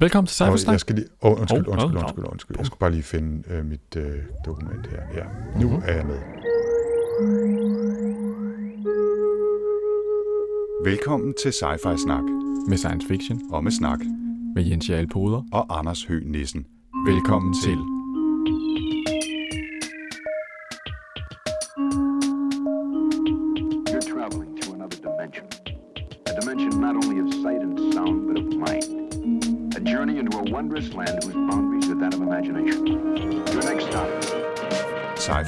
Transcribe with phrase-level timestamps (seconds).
[0.00, 1.06] Velkommen til Cypher Jeg skal lige...
[1.20, 2.56] Oh, undskyld, oh, undskyld, undskyld, undskyld.
[2.56, 5.02] Jeg skal bare lige finde øh, mit øh, dokument her.
[5.14, 5.24] Ja,
[5.60, 5.82] nu mm-hmm.
[5.86, 6.18] er jeg med.
[10.84, 12.24] Velkommen til Sci-Fi Snak.
[12.68, 13.40] Med science fiction.
[13.52, 13.98] Og med snak.
[14.54, 15.42] Med Jens Jarl Poder.
[15.52, 16.66] Og Anders Høgh Nissen.
[17.06, 17.78] Velkommen, Velkommen til.
[17.78, 17.99] wondrous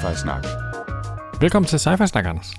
[0.02, 0.47] Sci-Fi Snak.
[1.41, 2.55] Velkommen til Sci-Fi Snak, Anders.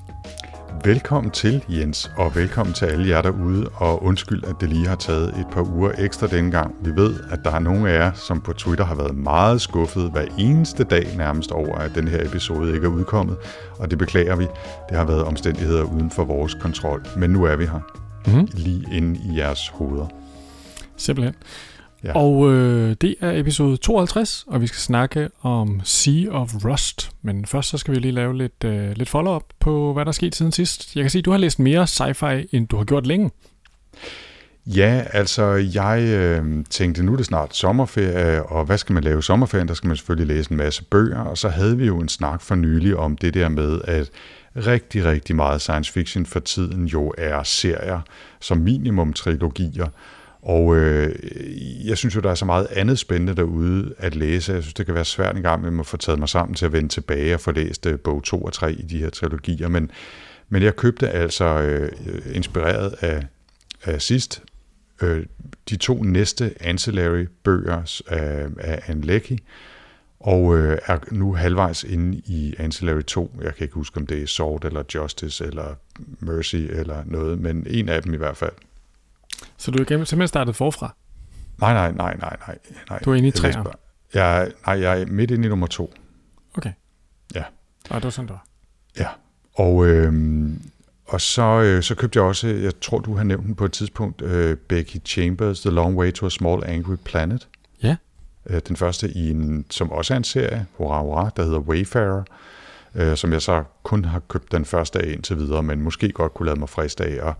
[0.83, 4.95] Velkommen til, Jens, og velkommen til alle jer derude, og undskyld, at det lige har
[4.95, 6.75] taget et par uger ekstra denne gang.
[6.81, 10.11] Vi ved, at der er nogle af jer, som på Twitter har været meget skuffet
[10.11, 13.37] hver eneste dag nærmest over, at den her episode ikke er udkommet,
[13.79, 14.47] og det beklager vi.
[14.89, 17.79] Det har været omstændigheder uden for vores kontrol, men nu er vi her,
[18.27, 18.47] mm-hmm.
[18.53, 20.07] lige inde i jeres hoveder.
[20.97, 21.35] Simpelthen.
[22.03, 22.15] Ja.
[22.15, 27.11] Og øh, det er episode 52, og vi skal snakke om Sea of Rust.
[27.21, 30.13] Men først så skal vi lige lave lidt, øh, lidt follow-up på, hvad der er
[30.13, 30.95] sket siden sidst.
[30.95, 33.31] Jeg kan se, at du har læst mere sci-fi, end du har gjort længe.
[34.65, 39.19] Ja, altså jeg øh, tænkte, nu er det snart sommerferie, og hvad skal man lave
[39.19, 39.67] i sommerferien?
[39.67, 42.41] Der skal man selvfølgelig læse en masse bøger, og så havde vi jo en snak
[42.41, 44.09] for nylig om det der med, at
[44.55, 47.99] rigtig, rigtig meget science fiction for tiden jo er serier,
[48.39, 49.87] som minimum trilogier,
[50.43, 51.15] og øh,
[51.87, 54.53] jeg synes jo, der er så meget andet spændende derude at læse.
[54.53, 56.65] Jeg synes, det kan være svært en gang man at få taget mig sammen til
[56.65, 59.67] at vende tilbage og få læst øh, bog 2 og 3 i de her trilogier.
[59.67, 59.91] Men,
[60.49, 61.91] men jeg købte altså, øh,
[62.35, 63.25] inspireret af,
[63.83, 64.43] af sidst,
[65.01, 65.25] øh,
[65.69, 69.37] de to næste ancillary bøger af, af Anne Leckie,
[70.19, 73.31] og øh, er nu halvvejs inde i Ancillary 2.
[73.41, 75.75] Jeg kan ikke huske, om det er Sword eller Justice eller
[76.19, 78.53] Mercy eller noget, men en af dem i hvert fald.
[79.63, 80.95] Så du er simpelthen startet forfra?
[81.57, 82.57] Nej, nej, nej, nej, nej.
[82.89, 82.99] nej.
[82.99, 83.69] Du er inde i træerne?
[84.13, 85.93] Jeg, nej, jeg er midt inde i nummer to.
[86.57, 86.71] Okay.
[87.35, 87.43] Ja.
[87.89, 88.45] Og det var sådan, det var.
[88.99, 89.07] Ja.
[89.53, 90.13] Og, øh,
[91.05, 93.71] og så, øh, så købte jeg også, jeg tror, du har nævnt den på et
[93.71, 97.47] tidspunkt, øh, Becky Chambers, The Long Way to a Small Angry Planet.
[97.83, 97.95] Ja.
[98.45, 102.19] Øh, den første i en, som også er en serie, hurra, hurra, der hedder Wayfarer
[102.19, 102.25] øh,
[103.15, 106.45] som jeg så kun har købt den første af indtil videre, men måske godt kunne
[106.45, 107.33] lade mig friste af at,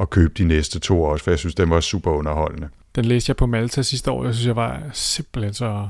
[0.00, 2.68] at købe de næste to også, for jeg synes, den var super underholdende.
[2.96, 5.88] Den læste jeg på Malta sidste år, jeg synes, jeg var simpelthen så...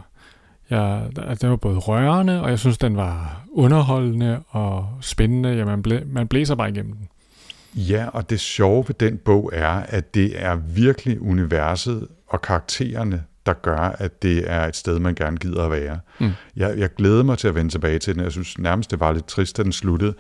[0.71, 1.03] Jeg,
[1.41, 5.49] den var både rørende, og jeg synes, den var underholdende og spændende.
[5.49, 7.09] Ja, man, blæ, man blæser bare igennem den.
[7.75, 13.25] Ja, og det sjove ved den bog er, at det er virkelig universet og karaktererne,
[13.47, 15.99] der gør, at det er et sted, man gerne gider at være.
[16.19, 16.31] Mm.
[16.57, 18.23] Jeg, jeg glæder mig til at vende tilbage til den.
[18.23, 20.15] Jeg synes nærmest, det var lidt trist, at den sluttede.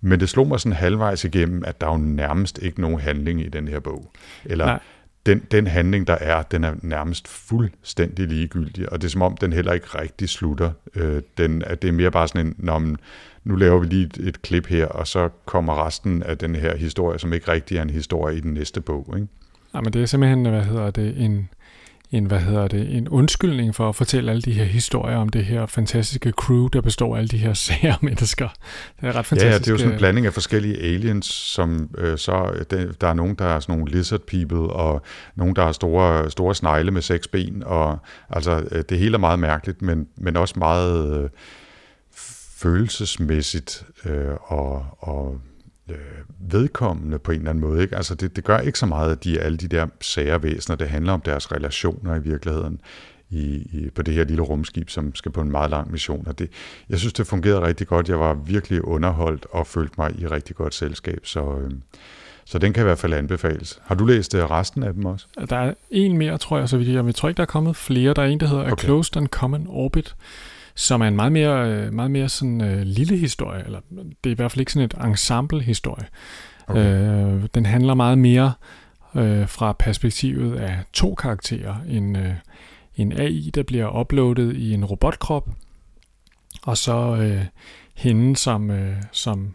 [0.00, 3.40] Men det slog mig sådan halvvejs igennem, at der er jo nærmest ikke nogen handling
[3.40, 4.12] i den her bog.
[4.44, 4.78] Eller
[5.26, 9.36] den, den handling, der er, den er nærmest fuldstændig ligegyldig, og det er som om,
[9.36, 10.70] den heller ikke rigtig slutter.
[10.94, 12.96] Øh, den, at det er mere bare sådan en, man,
[13.44, 16.76] nu laver vi lige et, et klip her, og så kommer resten af den her
[16.76, 19.12] historie, som ikke rigtig er en historie i den næste bog.
[19.16, 19.28] Ikke?
[19.74, 21.48] Ja, men det er simpelthen, hvad hedder det, en,
[22.12, 25.44] en, hvad hedder det, en undskyldning for at fortælle alle de her historier om det
[25.44, 28.48] her fantastiske crew, der består af alle de her sære mennesker.
[29.00, 29.44] Det er ret fantastisk.
[29.44, 32.64] Ja, ja, det er jo sådan en øh, blanding af forskellige aliens, som øh, så,
[32.70, 35.02] det, der er nogen, der er sådan nogle lizard people, og
[35.36, 37.98] nogen, der har store, store snegle med seks ben, og
[38.30, 41.30] altså, øh, det hele er meget mærkeligt, men, men også meget øh,
[42.56, 45.40] følelsesmæssigt øh, og, og
[45.92, 47.82] øh, vedkommende på en eller anden måde.
[47.82, 47.96] Ikke?
[47.96, 50.88] Altså det, det gør ikke så meget, at de alle de der sære væsener, det
[50.88, 52.80] handler om deres relationer i virkeligheden
[53.30, 56.26] i, i, på det her lille rumskib, som skal på en meget lang mission.
[56.26, 56.50] Og det,
[56.88, 58.08] jeg synes, det fungerede rigtig godt.
[58.08, 61.58] Jeg var virkelig underholdt og følte mig i rigtig godt selskab, så...
[61.58, 61.70] Øh,
[62.44, 63.80] så den kan i hvert fald anbefales.
[63.82, 65.26] Har du læst uh, resten af dem også?
[65.50, 67.76] Der er en mere, tror jeg, så vidt jeg, jeg tror ikke, der er kommet
[67.76, 68.14] flere.
[68.14, 68.84] Der er en, der hedder okay.
[68.84, 70.14] A Closed and Common Orbit,
[70.74, 73.80] som er en meget mere, øh, meget mere sådan, uh, lille historie, eller
[74.24, 76.06] det er i hvert fald ikke sådan et ensemble-historie.
[76.66, 77.34] Okay.
[77.34, 78.52] Uh, den handler meget mere
[79.14, 81.74] uh, fra perspektivet af to karakterer.
[81.88, 82.32] En, uh,
[82.96, 85.48] en AI, der bliver uploadet i en robotkrop,
[86.62, 87.46] og så uh,
[87.94, 88.76] hende, som, uh,
[89.12, 89.54] som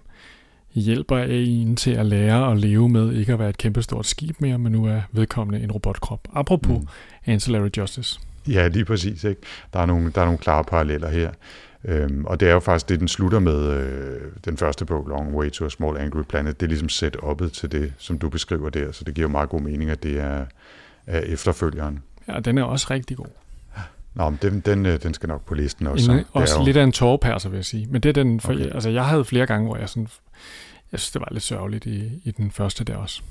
[0.73, 4.57] hjælper AI'en til at lære at leve med ikke at være et kæmpestort skib mere,
[4.57, 6.27] men nu er vedkommende en robotkrop.
[6.33, 6.87] Apropos mm.
[7.25, 8.19] Ancillary Justice.
[8.55, 9.23] Ja, lige præcis.
[9.23, 9.41] Ikke?
[9.73, 11.31] Der, er nogle, der er nogle klare paralleller her.
[11.85, 15.35] Øhm, og det er jo faktisk det, den slutter med, øh, den første bog, Long
[15.35, 16.59] Way to a Small Angry Planet.
[16.59, 19.31] Det er ligesom set oppet til det, som du beskriver der, så det giver jo
[19.31, 20.45] meget god mening, at det er,
[21.07, 22.03] er efterfølgeren.
[22.27, 23.27] Ja, den er også rigtig god.
[24.13, 26.11] Nå, men den, den, øh, den skal nok på listen også.
[26.11, 26.65] En, også jo...
[26.65, 27.87] lidt af en tårpærser, vil jeg sige.
[27.89, 28.73] Men det er den, for, okay.
[28.73, 30.07] altså jeg havde flere gange, hvor jeg sådan,
[30.91, 33.21] jeg synes, det var lidt sørgeligt i, i den første der også.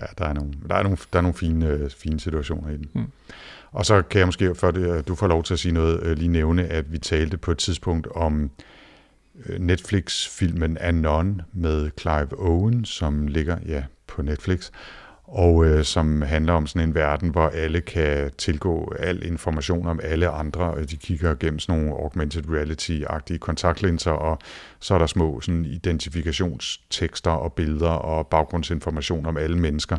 [0.00, 2.76] Ja, der er nogle, der er nogle, der er nogle fine, øh, fine situationer i
[2.76, 2.90] den.
[2.94, 3.06] Mm.
[3.72, 6.16] Og så kan jeg måske, før det, du får lov til at sige noget, øh,
[6.16, 8.50] lige nævne, at vi talte på et tidspunkt om
[9.46, 14.70] øh, Netflix-filmen Anon med Clive Owen, som ligger ja, på Netflix,
[15.26, 20.00] og øh, som handler om sådan en verden, hvor alle kan tilgå al information om
[20.02, 20.84] alle andre.
[20.84, 24.38] De kigger gennem sådan nogle augmented reality-agtige kontaktlinser, og
[24.80, 29.98] så er der små sådan identifikationstekster og billeder og baggrundsinformation om alle mennesker.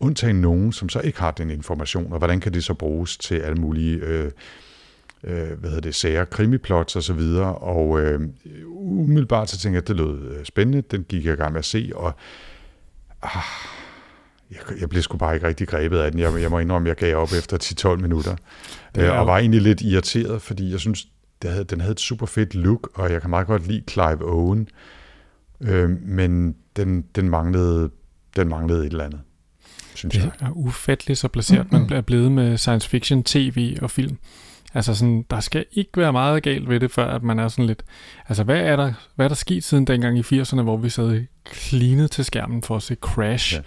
[0.00, 3.34] Undtagen nogen, som så ikke har den information, og hvordan kan det så bruges til
[3.34, 3.96] alle mulige...
[3.96, 4.30] Øh,
[5.24, 8.20] øh, hvad hedder det, sager, krimiplots og så videre, og øh,
[8.66, 11.58] umiddelbart så tænkte jeg, at det lød øh, spændende, den gik jeg i gang med
[11.58, 12.12] at se, og
[13.22, 13.79] ah,
[14.50, 16.20] jeg, jeg blev sgu bare ikke rigtig grebet af den.
[16.20, 18.36] Jeg, jeg må indrømme, jeg gav op efter 10-12 minutter.
[18.94, 21.06] Det er, øh, og var egentlig lidt irriteret, fordi jeg synes,
[21.42, 24.32] det havde, den havde et super fedt look, og jeg kan meget godt lide Clive
[24.32, 24.68] Owen.
[25.60, 27.90] Øh, men den, den, manglede,
[28.36, 29.20] den manglede et eller andet,
[29.94, 30.30] synes det jeg.
[30.40, 34.18] er ufatteligt så placeret, man bliver blevet med science fiction, tv og film.
[34.74, 37.66] Altså sådan, der skal ikke være meget galt ved det, før at man er sådan
[37.66, 37.82] lidt...
[38.28, 41.24] Altså, hvad er der, hvad er der sket siden dengang i 80'erne, hvor vi sad
[41.44, 43.54] klinet til skærmen for at se Crash?
[43.54, 43.60] Ja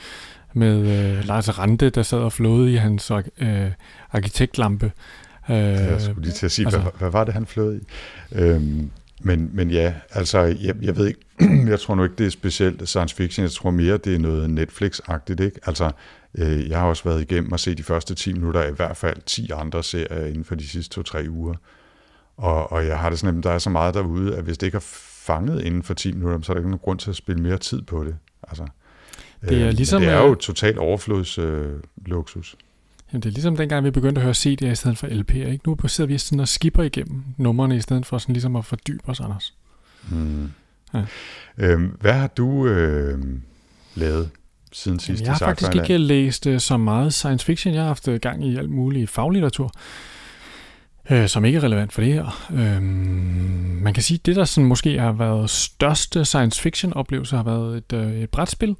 [0.53, 3.71] med øh, Lars Rante, der sad og flåede i hans øh,
[4.11, 4.91] arkitektlampe.
[5.50, 7.85] Øh, jeg skulle lige til at sige, altså, hvad, hvad var det, han flåede i?
[8.31, 8.89] Øhm,
[9.21, 11.19] men, men ja, altså, jeg, jeg ved ikke,
[11.71, 14.50] jeg tror nu ikke, det er specielt science fiction, jeg tror mere, det er noget
[14.50, 15.59] Netflix-agtigt, ikke?
[15.65, 15.91] Altså,
[16.35, 18.97] øh, jeg har også været igennem og set de første 10 minutter af i hvert
[18.97, 21.53] fald 10 andre serier inden for de sidste 2-3 uger.
[22.38, 24.67] Og, og jeg har det sådan, at der er så meget derude, at hvis det
[24.67, 24.88] ikke er
[25.25, 27.57] fanget inden for 10 minutter, så er der ikke nogen grund til at spille mere
[27.57, 28.15] tid på det.
[28.47, 28.67] Altså,
[29.49, 32.53] det er, øh, ligesom, det er jo totalt overflodsluksus.
[32.53, 32.59] Øh,
[33.13, 35.51] Jamen, det er ligesom dengang, vi begyndte at høre CD'er i stedet for LP'er.
[35.51, 35.69] Ikke?
[35.69, 39.09] Nu sidder vi sådan og skipper igennem numrene, i stedet for sådan ligesom at fordybe
[39.09, 39.53] os, Anders.
[40.09, 40.51] Hmm.
[40.93, 41.03] Ja.
[41.57, 43.19] Øhm, hvad har du øh,
[43.95, 44.29] lavet
[44.71, 47.73] siden sidst Jamen, Jeg har faktisk ikke læst uh, så meget science fiction.
[47.73, 49.71] Jeg har haft gang i alt muligt faglitteratur,
[51.11, 52.49] øh, som ikke er relevant for det her.
[52.53, 52.83] Øhm,
[53.83, 57.43] man kan sige, at det, der sådan måske har været største science fiction oplevelse, har
[57.43, 58.75] været et, øh, et brætspil,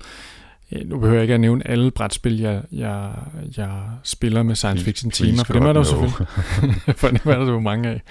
[0.86, 3.12] nu behøver jeg ikke at nævne alle brætspil, jeg, jeg,
[3.58, 6.28] jeg spiller med science fiction timer, for dem er der jo selvfølgelig
[6.98, 8.02] for dem er der så mange af.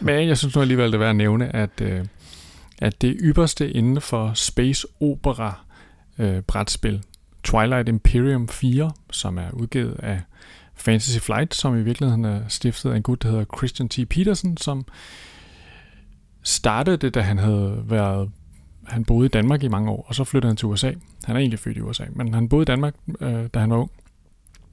[0.00, 2.04] Men jeg synes nu alligevel, det er værd at nævne, at, øh,
[2.78, 5.60] at det ypperste inden for space opera
[6.18, 7.02] øh, brætspil,
[7.44, 10.20] Twilight Imperium 4, som er udgivet af
[10.74, 14.08] Fantasy Flight, som i virkeligheden er stiftet af en gut, der hedder Christian T.
[14.10, 14.84] Peterson, som
[16.42, 18.30] startede det, da han havde været
[18.88, 20.92] han boede i Danmark i mange år, og så flyttede han til USA.
[21.24, 23.76] Han er egentlig født i USA, men han boede i Danmark, øh, da han var
[23.76, 23.90] ung.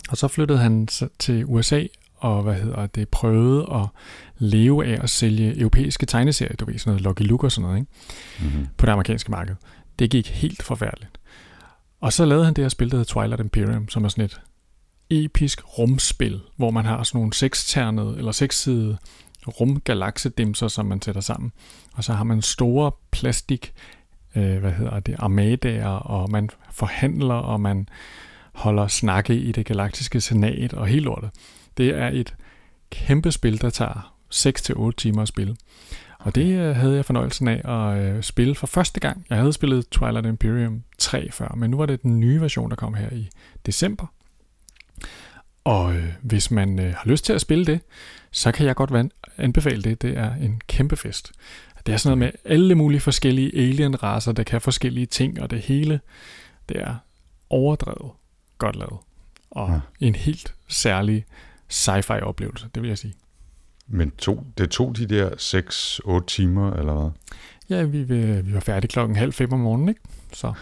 [0.10, 0.88] Og så flyttede han
[1.20, 1.84] til USA
[2.16, 3.88] og hvad hedder det, prøvede at
[4.38, 7.80] leve af at sælge europæiske tegneserier, du ved, sådan noget Lucky Luke og sådan noget,
[7.80, 7.92] ikke?
[8.40, 8.68] Mm-hmm.
[8.78, 9.56] på det amerikanske marked.
[10.00, 11.20] Det gik helt forfærdeligt.
[12.02, 14.42] Og så lavede han det her spil, der hedder Twilight Imperium, som er sådan et
[15.10, 18.98] episk rumspil, hvor man har sådan nogle seksternede eller sekssidede
[19.48, 21.52] rumgalaksedimser, som man sætter sammen.
[21.94, 23.74] Og så har man store plastik
[24.36, 27.90] øh, hvad hedder det, armadager, og man forhandler, og man
[28.54, 31.30] holder snakke i det galaktiske senat, og helt lortet.
[31.78, 32.36] Det er et
[32.90, 35.56] kæmpe spil, der tager 6-8 timer at spille.
[36.20, 39.26] Og det øh, havde jeg fornøjelsen af at øh, spille for første gang.
[39.30, 42.76] Jeg havde spillet Twilight Imperium 3 før, men nu var det den nye version, der
[42.76, 43.30] kom her i
[43.66, 44.06] december.
[45.64, 47.80] Og øh, hvis man øh, har lyst til at spille det,
[48.32, 50.01] så kan jeg godt anbefale det.
[50.01, 51.32] Det er en kæmpe fest.
[51.86, 55.60] Det er sådan noget med alle mulige forskellige alien-raser, der kan forskellige ting, og det
[55.60, 56.00] hele,
[56.70, 56.96] det er
[57.50, 58.12] overdrevet
[58.58, 58.98] godt lavet.
[59.51, 60.08] Og ja.
[60.08, 61.25] en helt særlig
[61.70, 63.13] sci-fi oplevelse, det vil jeg sige.
[63.88, 65.30] Men to, det tog de der
[66.22, 67.12] 6-8 timer, eller hvad?
[67.70, 70.01] Ja, vi, vi var færdige klokken halv fem om morgenen, ikke?
[70.34, 70.54] Så.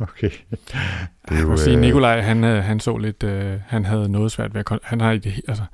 [0.00, 0.30] Okay.
[0.50, 0.58] Det
[1.24, 1.80] er jeg jo, sige, øh...
[1.80, 5.12] Nikolaj, han, øh, han så lidt, øh, han havde noget svært ved at, han har
[5.12, 5.64] i det, altså,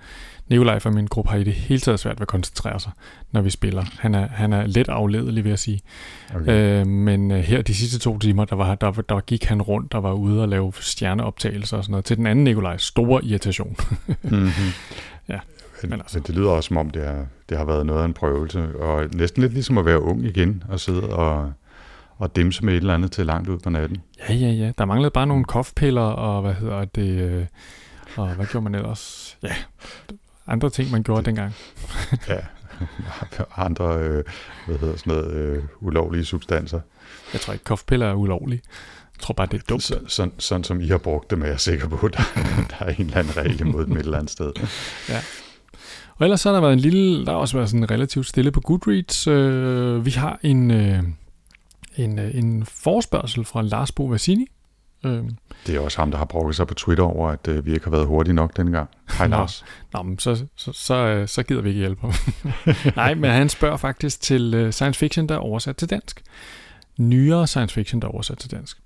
[0.48, 2.92] Nikolaj fra min gruppe har i det hele taget svært ved at koncentrere sig,
[3.32, 3.84] når vi spiller.
[3.98, 5.80] Han er, han er lidt afledelig, vil jeg sige.
[6.34, 6.80] Okay.
[6.80, 9.94] Øh, men øh, her de sidste to timer, der, var, der, der gik han rundt
[9.94, 12.04] og var ude og lave stjerneoptagelser og sådan noget.
[12.04, 13.76] Til den anden Nikolaj, stor irritation.
[14.06, 14.48] mm-hmm.
[15.28, 15.38] ja.
[15.82, 16.18] Men, men, altså.
[16.18, 18.78] men det lyder også som om, det, er, det har været noget af en prøvelse,
[18.78, 21.52] og næsten lidt ligesom at være ung igen og sidde og,
[22.18, 23.98] og dimse med et eller andet til langt ud på natten.
[24.28, 24.72] Ja, ja, ja.
[24.78, 27.20] Der manglede bare nogle kofpiller og hvad hedder det...
[27.20, 27.46] Øh,
[28.16, 29.38] og hvad gjorde man ellers?
[29.42, 29.54] Ja,
[30.46, 31.54] andre ting, man gjorde det, dengang.
[32.28, 32.40] ja,
[33.66, 34.24] andre øh,
[34.66, 36.80] hvad hedder sådan noget, øh, ulovlige substanser.
[37.32, 38.62] Jeg tror ikke, kofpiller er ulovlige.
[39.14, 39.82] Jeg tror bare, det er dumt.
[39.82, 42.22] Så, sådan, sådan som I har brugt dem, er jeg sikker på, der,
[42.70, 44.52] der er en eller anden regel imod dem et eller andet sted.
[45.08, 45.20] Ja.
[46.16, 48.52] Og ellers så har der været en lille, der har også været sådan relativt stille
[48.52, 49.26] på Goodreads.
[49.26, 51.02] Øh, vi har en, øh,
[51.96, 54.46] en, øh, en forspørgsel fra Lars Bo Vassini,
[55.04, 55.36] Øhm,
[55.66, 57.84] Det er også ham, der har brugt sig på Twitter over, at øh, vi ikke
[57.84, 58.88] har været hurtige nok denne gang.
[59.18, 59.36] Hej Nå.
[59.36, 59.64] Lars.
[59.92, 62.12] Nå, men så, så, så, øh, så gider vi ikke hjælpe ham.
[62.96, 66.22] Nej, men han spørger faktisk til øh, science fiction, der er oversat til dansk.
[66.98, 68.78] Nyere science fiction, der er oversat til dansk.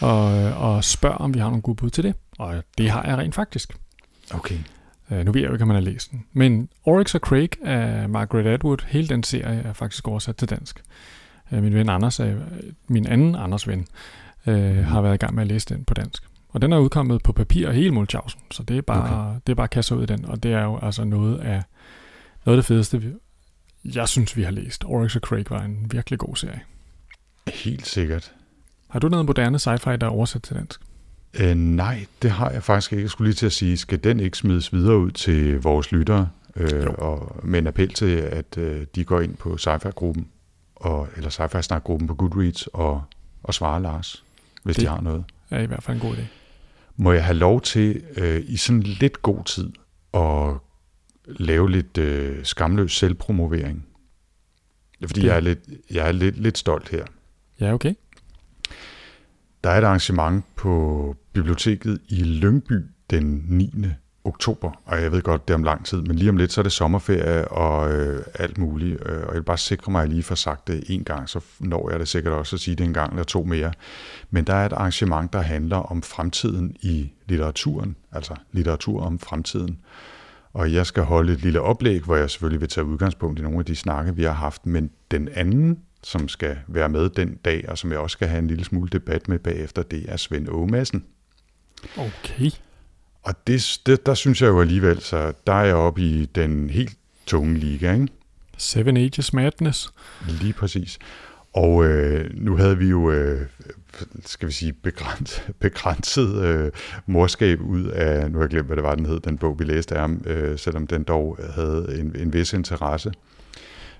[0.00, 2.14] Og, øh, og spørger, om vi har nogle gode bud til det.
[2.38, 3.76] Og det har jeg rent faktisk.
[4.34, 4.58] Okay.
[5.10, 6.24] Uh, nu ved jeg jo ikke, om man har læst den.
[6.32, 10.82] Men Oryx og Craig af Margaret Atwood, hele den serie er faktisk oversat til dansk.
[11.50, 12.34] Uh, min ven Anders, er,
[12.88, 13.86] min anden Anders ven,
[14.46, 16.22] uh, har været i gang med at læse den på dansk.
[16.48, 19.40] Og den er udkommet på papir hele Mulchausen, så det er bare, okay.
[19.46, 20.24] det er bare sig ud i den.
[20.24, 21.62] Og det er jo altså noget af,
[22.44, 23.08] noget af det fedeste, vi,
[23.84, 24.84] jeg synes, vi har læst.
[24.84, 26.60] Oryx og Craig var en virkelig god serie.
[27.48, 28.32] Helt sikkert.
[28.88, 30.80] Har du noget moderne sci-fi, der er oversat til dansk?
[31.40, 33.02] Øh, nej, det har jeg faktisk ikke.
[33.02, 36.28] Jeg skulle lige til at sige, skal den ikke smides videre ud til vores lyttere?
[36.56, 36.94] Øh, Jo.
[36.98, 40.26] og med en appel til, at øh, de går ind på sci-fi-gruppen,
[40.76, 43.02] og, eller sci-fi-snak-gruppen på Goodreads, og,
[43.42, 44.24] og svarer Lars,
[44.64, 45.24] hvis Det- de har noget.
[45.50, 46.22] er i hvert fald en god idé.
[46.96, 49.70] Må jeg have lov til øh, i sådan lidt god tid
[50.14, 50.54] at
[51.26, 53.86] lave lidt øh, skamløs selvpromovering?
[55.06, 55.58] Fordi Det- jeg er, lidt,
[55.90, 57.04] jeg er lidt, lidt stolt her.
[57.60, 57.94] Ja, okay.
[59.64, 63.72] Der er et arrangement på biblioteket i Lyngby den 9
[64.24, 66.60] oktober, og jeg ved godt, det er om lang tid, men lige om lidt, så
[66.60, 70.08] er det sommerferie og øh, alt muligt, øh, og jeg vil bare sikre mig, at
[70.08, 72.74] jeg lige får sagt det en gang, så når jeg det sikkert også at sige
[72.74, 73.72] det en gang eller to mere.
[74.30, 79.78] Men der er et arrangement, der handler om fremtiden i litteraturen, altså litteratur om fremtiden.
[80.52, 83.58] Og jeg skal holde et lille oplæg, hvor jeg selvfølgelig vil tage udgangspunkt i nogle
[83.58, 87.64] af de snakke, vi har haft, men den anden, som skal være med den dag,
[87.68, 90.48] og som jeg også skal have en lille smule debat med bagefter, det er Svend
[90.48, 91.04] Åge Madsen.
[91.96, 92.50] Okay.
[93.22, 96.70] Og det, det, der synes jeg jo alligevel, så der er jeg oppe i den
[96.70, 98.08] helt tunge liga, ikke?
[98.56, 99.92] Seven Ages Madness.
[100.28, 100.98] Lige præcis.
[101.54, 103.46] Og øh, nu havde vi jo, øh,
[104.24, 106.70] skal vi sige, begrænset, begrænset øh,
[107.06, 109.64] morskab ud af, nu har jeg glemt, hvad det var, den hed, den bog, vi
[109.64, 113.12] læste af ham, øh, selvom den dog havde en, en vis interesse.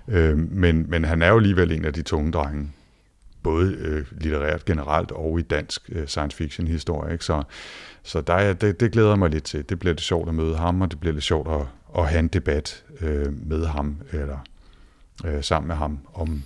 [0.07, 2.71] Øh, men, men han er jo alligevel en af de tunge drenge,
[3.43, 7.13] både øh, litterært generelt og i dansk øh, science fiction historie.
[7.13, 7.25] Ikke?
[7.25, 7.43] Så,
[8.03, 9.69] så der er, det, det glæder jeg mig lidt til.
[9.69, 12.19] Det bliver lidt sjovt at møde ham, og det bliver lidt sjovt at, at have
[12.19, 14.37] en debat øh, med ham, eller
[15.25, 16.43] øh, sammen med ham, om,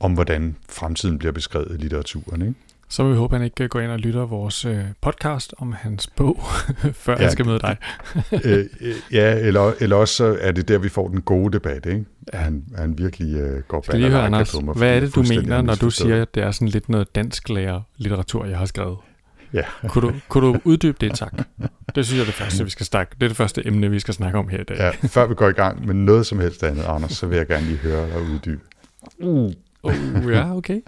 [0.00, 2.42] om hvordan fremtiden bliver beskrevet i litteraturen.
[2.42, 2.54] Ikke?
[2.88, 5.72] Så vil vi håbe, at han ikke går ind og lytter vores øh, podcast om
[5.72, 6.40] hans bog,
[7.04, 7.76] før ja, han skal møde dig.
[8.44, 11.86] øh, øh, ja, eller, eller også så er det der, vi får den gode debat.
[11.86, 12.04] Ikke?
[12.26, 15.14] At han, han virkelig øh, går Skal lige høre, Anders, på mig, hvad er det,
[15.14, 18.58] du mener, når du siger, at det er sådan lidt noget dansk lærer litteratur, jeg
[18.58, 18.96] har skrevet?
[19.52, 19.62] Ja.
[19.88, 21.32] Kunne du, kunne du uddybe det, tak?
[21.94, 23.14] Det synes jeg er det første, vi skal snakke.
[23.14, 24.76] Det er det første emne, vi skal snakke om her i dag.
[24.76, 27.46] Ja, før vi går i gang med noget som helst andet, Anders, så vil jeg
[27.46, 28.60] gerne lige høre dig uddybe.
[29.18, 29.52] Uh,
[30.32, 30.80] ja, okay.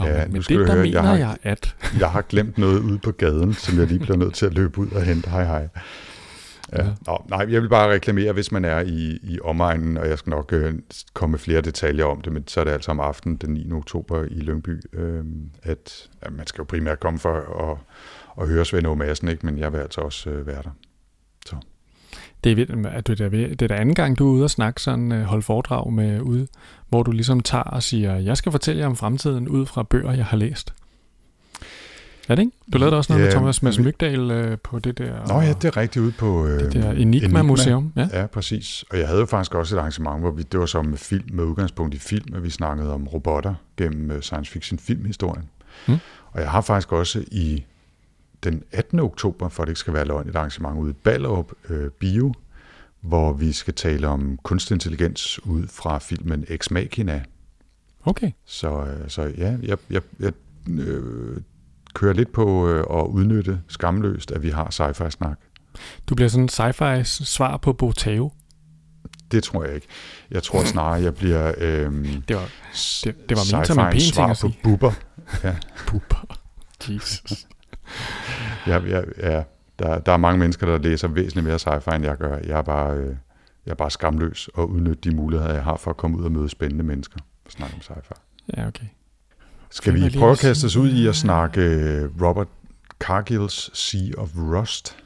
[0.00, 1.76] Nå, Ja, ja, men det, der høre, mener jeg har- jeg, at...
[2.00, 4.78] Jeg har glemt noget ude på gaden, som jeg lige bliver nødt til at løbe
[4.78, 5.30] ud og hente.
[5.30, 5.68] Hej, hej.
[6.72, 6.84] Ja.
[6.84, 6.86] Ja.
[7.06, 10.30] Nå, nej, jeg vil bare reklamere, hvis man er i, i omegnen, og jeg skal
[10.30, 10.74] nok øh,
[11.14, 13.72] komme med flere detaljer om det, men så er det altså om aftenen den 9.
[13.72, 15.24] oktober i Lyngby, øh,
[15.62, 17.34] at, at man skal jo primært komme for
[17.70, 17.78] at,
[18.42, 19.46] at høre Svend Madsen, ikke?
[19.46, 20.70] men jeg vil altså også øh, være der.
[22.44, 24.44] Det er, vildt, at du, det, er, det er da anden gang, du er ude
[24.44, 26.46] og snakke sådan, øh, holde foredrag med ude,
[26.88, 30.12] hvor du ligesom tager og siger, jeg skal fortælle jer om fremtiden ud fra bøger,
[30.12, 30.74] jeg har læst.
[32.28, 32.56] Er det ikke?
[32.72, 35.52] Du lavede også noget Ja, med Thomas Mads Mygdal øh, på det der, Nå ja,
[35.52, 37.92] det er rigtigt ude på øh, det der Enigma Museum.
[37.96, 38.08] Ja.
[38.12, 38.84] Ja, præcis.
[38.90, 41.24] Og jeg havde jo faktisk også et arrangement, hvor vi, det var så med film,
[41.32, 45.44] med udgangspunkt i film, at vi snakkede om robotter gennem science fiction filmhistorien.
[45.86, 45.98] Mm.
[46.32, 47.64] Og jeg har faktisk også i
[48.44, 49.00] den 18.
[49.00, 52.34] oktober, for det ikke skal være løgn, et arrangement ude i Ballerup øh, Bio,
[53.00, 57.24] hvor vi skal tale om kunstig intelligens ud fra filmen Ex Machina.
[58.04, 58.30] Okay.
[58.44, 60.32] Så, øh, så ja, jeg, jeg, jeg
[60.68, 61.36] øh,
[61.94, 65.38] kører lidt på øh, at udnytte skamløst, at vi har sci-fi-snak.
[66.08, 68.32] Du bliver sådan sci-fi svar på Botao.
[69.32, 69.86] Det tror jeg ikke.
[70.30, 72.48] Jeg tror snarere, jeg bliver øhm, Det var,
[73.04, 74.92] det, det var ment som en sci-fi'ens pæn ting svar at på buber.
[75.44, 76.38] Ja, Puber.
[76.88, 77.46] Jesus.
[78.66, 79.42] Ja, ja, ja.
[79.78, 82.36] Der, der er mange mennesker, der læser væsentligt mere sci-fi, end jeg gør.
[82.36, 83.16] Jeg er bare, øh,
[83.66, 86.32] jeg er bare skamløs og udnytte de muligheder, jeg har for at komme ud og
[86.32, 88.12] møde spændende mennesker og snakke om sci-fi.
[88.56, 88.86] Ja, okay.
[89.70, 92.48] Skal vi prøve at kaste os ud i at snakke øh, Robert
[93.00, 94.96] Cargills Sea of Rust?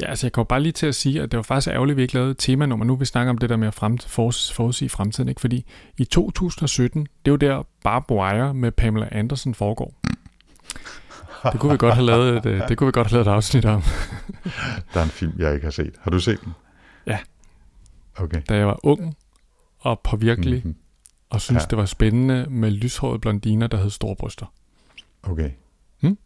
[0.00, 1.96] Ja, altså jeg kommer bare lige til at sige, at det var faktisk ærgerligt, at
[1.96, 2.84] vi ikke lavede et temanummer.
[2.84, 5.40] Nu vi snakker om det der med at frem, for, forudsige fremtiden, ikke?
[5.40, 5.64] Fordi
[5.98, 9.94] i 2017, det er jo der Barb Wire med Pamela Anderson foregår.
[11.52, 13.30] Det kunne vi godt have lavet et, øh, det kunne vi godt have lavet et
[13.32, 13.82] afsnit om.
[14.94, 15.94] Der er en film, jeg ikke har set.
[16.00, 16.52] Har du set den?
[17.06, 17.18] Ja.
[18.16, 18.42] Okay.
[18.48, 19.16] Da jeg var ung
[19.78, 20.68] og påvirkelig, mm-hmm.
[20.68, 20.76] Mhm.
[21.30, 21.66] og synes Ja.
[21.70, 24.46] det var spændende med lyshårede blondiner, der hed store bryster.
[25.22, 25.50] Okay.
[26.00, 26.18] Hmm?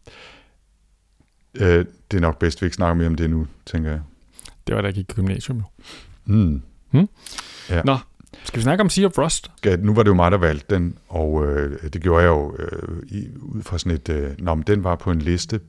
[1.55, 4.01] Øh, det er nok bedst, vi ikke snakker mere om det nu, tænker jeg.
[4.67, 5.63] Det var da ikke i gymnasium, jo.
[6.25, 6.61] Mm.
[6.89, 7.09] Hmm?
[7.69, 7.81] Ja.
[7.85, 7.97] Nå,
[8.43, 9.51] skal vi snakke om Sea of Rust?
[9.65, 12.55] Ja, nu var det jo mig, der valgte den, og øh, det gjorde jeg jo
[12.59, 14.09] øh, i, ud fra sådan et...
[14.09, 15.59] Øh, nå, men den var på en liste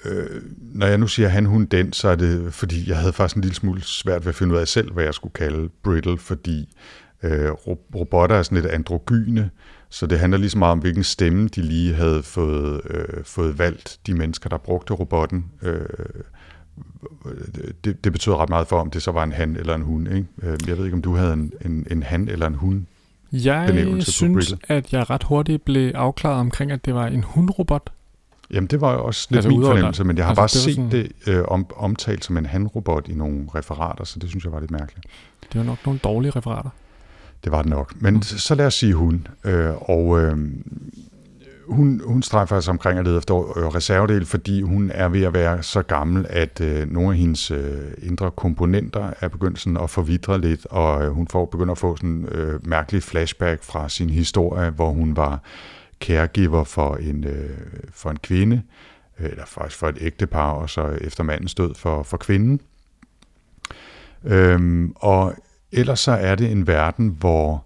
[0.04, 3.36] øh, når jeg nu siger han, hun, den, så er det, fordi jeg havde faktisk
[3.36, 6.18] en lille smule svært ved at finde ud af selv, hvad jeg skulle kalde brittle,
[6.18, 6.76] fordi
[7.22, 7.50] øh,
[7.96, 9.50] robotter er sådan lidt androgyne,
[9.88, 13.58] så det handler lige så meget om, hvilken stemme de lige havde fået, øh, fået
[13.58, 15.44] valgt, de mennesker, der brugte robotten.
[15.62, 15.84] Øh,
[17.84, 20.06] det, det betyder ret meget for, om det så var en han eller en hun.
[20.06, 20.26] Ikke?
[20.42, 22.86] Øh, jeg ved ikke, om du havde en, en, en han eller en hun
[23.32, 27.90] Jeg synes, at jeg ret hurtigt blev afklaret omkring, at det var en hundrobot.
[28.50, 30.74] Jamen, det var også lidt altså, min fornemmelse, men jeg har altså, bare det set
[30.74, 30.90] sådan...
[30.90, 34.60] det øh, om, omtalt som en han-robot i nogle referater, så det synes jeg var
[34.60, 35.06] lidt mærkeligt.
[35.52, 36.70] Det var nok nogle dårlige referater.
[37.44, 38.02] Det var det nok.
[38.02, 38.22] Men mm.
[38.22, 39.26] så lad os sige hun.
[39.44, 40.38] Øh, og øh,
[41.66, 45.22] hun, hun strejfer sig altså omkring at lede efter øh, reservedel, fordi hun er ved
[45.22, 49.76] at være så gammel, at øh, nogle af hendes øh, indre komponenter er begyndt sådan
[49.76, 53.88] at forvidre lidt, og øh, hun får begynder at få sådan øh, mærkelig flashback fra
[53.88, 55.42] sin historie, hvor hun var
[56.00, 57.50] caregiver for en, øh,
[57.92, 58.62] for en kvinde,
[59.20, 62.60] øh, eller faktisk for et ægtepar, og så efter mandens død for, for kvinden.
[64.24, 65.34] Øhm, og
[65.72, 67.64] ellers så er det en verden, hvor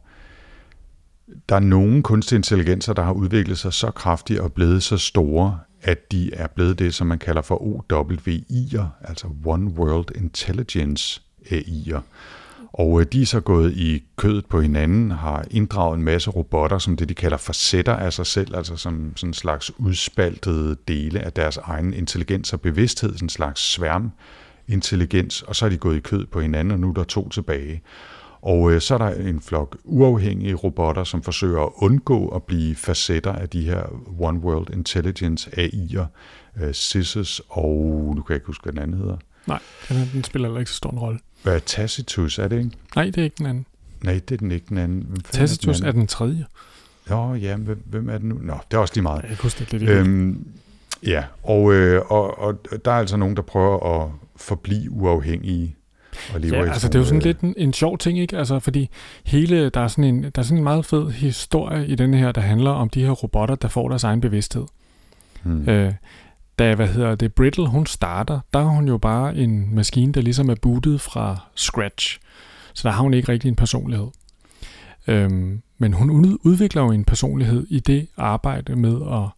[1.49, 5.59] der er nogle kunstige intelligenser, der har udviklet sig så kraftigt og blevet så store,
[5.83, 12.01] at de er blevet det, som man kalder for OWI'er, altså One World Intelligence AI'er.
[12.73, 16.79] Og øh, de er så gået i kødet på hinanden, har inddraget en masse robotter,
[16.79, 21.21] som det de kalder facetter af sig selv, altså som sådan en slags udspaltede dele
[21.21, 24.11] af deres egen intelligens og bevidsthed, sådan en slags sværm
[24.69, 27.29] intelligens, og så er de gået i kød på hinanden, og nu er der to
[27.29, 27.83] tilbage.
[28.45, 32.75] Og øh, så er der en flok uafhængige robotter, som forsøger at undgå at blive
[32.75, 33.83] facetter af de her
[34.19, 36.07] One World Intelligence AI'er,
[36.63, 39.17] øh, og, nu kan jeg ikke huske, hvad den anden hedder.
[39.47, 41.19] Nej, den, den spiller heller ikke så stor en rolle.
[41.43, 42.71] Hvad er Tacitus, er det ikke?
[42.97, 43.67] Nej, det er ikke den anden.
[44.03, 45.05] Nej, det er den ikke den anden.
[45.09, 46.47] Hvem Tacitus er den, er den tredje.
[47.11, 48.39] Jo, ja, hvem, hvem er det nu?
[48.43, 49.23] Nå, det er også lige meget.
[49.23, 49.91] Jeg kan huske det lidt.
[49.91, 50.47] Øhm,
[51.03, 55.77] ja, og, øh, og, og der er altså nogen, der prøver at forblive uafhængige
[56.35, 58.39] og lever ja, altså det er jo sådan lidt en, en sjov ting, ikke?
[58.39, 58.89] Altså fordi
[59.25, 62.33] hele, der er, sådan en, der er sådan en meget fed historie i denne her,
[62.33, 64.65] der handler om de her robotter, der får deres egen bevidsthed.
[65.43, 65.69] Hmm.
[65.69, 65.93] Øh,
[66.59, 70.21] da, hvad hedder det, Brittle, hun starter, der er hun jo bare en maskine, der
[70.21, 72.21] ligesom er bootet fra scratch.
[72.75, 74.09] Så der har hun ikke rigtig en personlighed.
[75.07, 79.29] Øhm, men hun udvikler jo en personlighed i det arbejde med at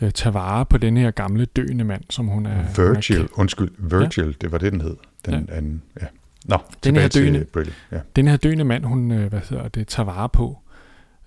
[0.00, 2.64] øh, tage vare på den her gamle døende mand, som hun er...
[2.76, 4.32] Virgil, hun er undskyld, Virgil, ja.
[4.40, 4.96] det var det, den hed.
[5.26, 5.56] Den ja.
[5.56, 6.06] anden, ja.
[6.44, 7.46] Nå, den her, døende,
[7.92, 7.98] ja.
[8.16, 10.58] den her døende mand, hun øh, hvad hedder det, tager vare på,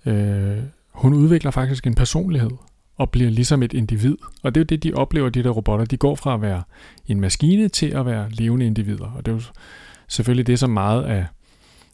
[0.06, 0.58] øh,
[0.90, 2.50] hun udvikler faktisk en personlighed
[2.96, 4.16] og bliver ligesom et individ.
[4.42, 5.84] Og det er jo det, de oplever, de der robotter.
[5.84, 6.62] De går fra at være
[7.06, 9.12] en maskine til at være levende individer.
[9.16, 9.42] Og det er jo
[10.08, 11.26] selvfølgelig det, som meget af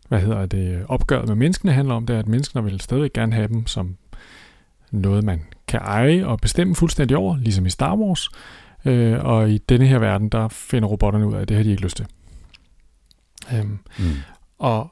[0.09, 3.33] hvad hedder det, opgøret med menneskene handler om, det er, at menneskene vil stadig gerne
[3.33, 3.97] have dem som
[4.91, 8.29] noget, man kan eje og bestemme fuldstændig over, ligesom i Star Wars.
[8.85, 11.71] Øh, og i denne her verden, der finder robotterne ud af, at det har de
[11.71, 12.07] ikke lyst til.
[13.55, 14.05] Øhm, mm.
[14.59, 14.91] og,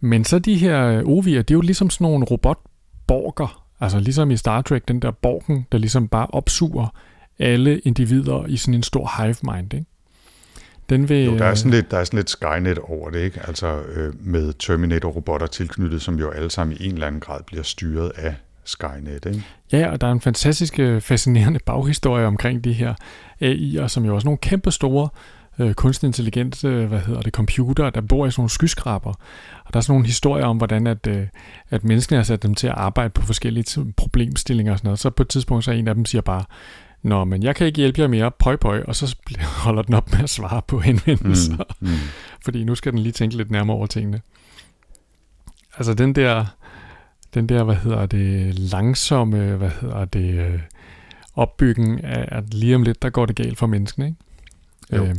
[0.00, 4.36] men så de her ovier, det er jo ligesom sådan nogle robotborger, altså ligesom i
[4.36, 6.94] Star Trek, den der borgen, der ligesom bare opsuger
[7.38, 9.74] alle individer i sådan en stor hive mind.
[9.74, 9.86] Ikke?
[10.88, 13.40] Den vil, jo, der er sådan lidt, der er sådan lidt Skynet over det, ikke?
[13.46, 17.62] Altså øh, med Terminator-robotter tilknyttet, som jo alle sammen i en eller anden grad bliver
[17.62, 19.44] styret af Skynet, ikke?
[19.72, 22.94] Ja, og der er en fantastisk øh, fascinerende baghistorie omkring de her
[23.42, 25.08] AI'er, som jo også nogle kæmpe store
[25.58, 29.10] øh, kunstig intelligens, øh, hvad hedder det, computer, der bor i sådan nogle skyskraber.
[29.64, 31.26] Og der er sådan nogle historier om, hvordan at, øh,
[31.70, 34.98] at menneskene har sat dem til at arbejde på forskellige problemstillinger og sådan noget.
[34.98, 36.44] Så på et tidspunkt, så en af dem siger bare,
[37.02, 39.16] Nå, men jeg kan ikke hjælpe jer mere, pøj pøj, og så
[39.64, 41.56] holder den op med at svare på henvendelser.
[41.80, 41.96] Mm, mm.
[42.44, 44.20] Fordi nu skal den lige tænke lidt nærmere over tingene.
[45.76, 46.44] Altså den der,
[47.34, 50.60] den der, hvad hedder det, langsomme, hvad hedder det, øh,
[51.34, 54.16] opbyggen af, at lige om lidt, der går det galt for menneskene, ikke?
[54.92, 55.04] Jo.
[55.04, 55.14] Øh,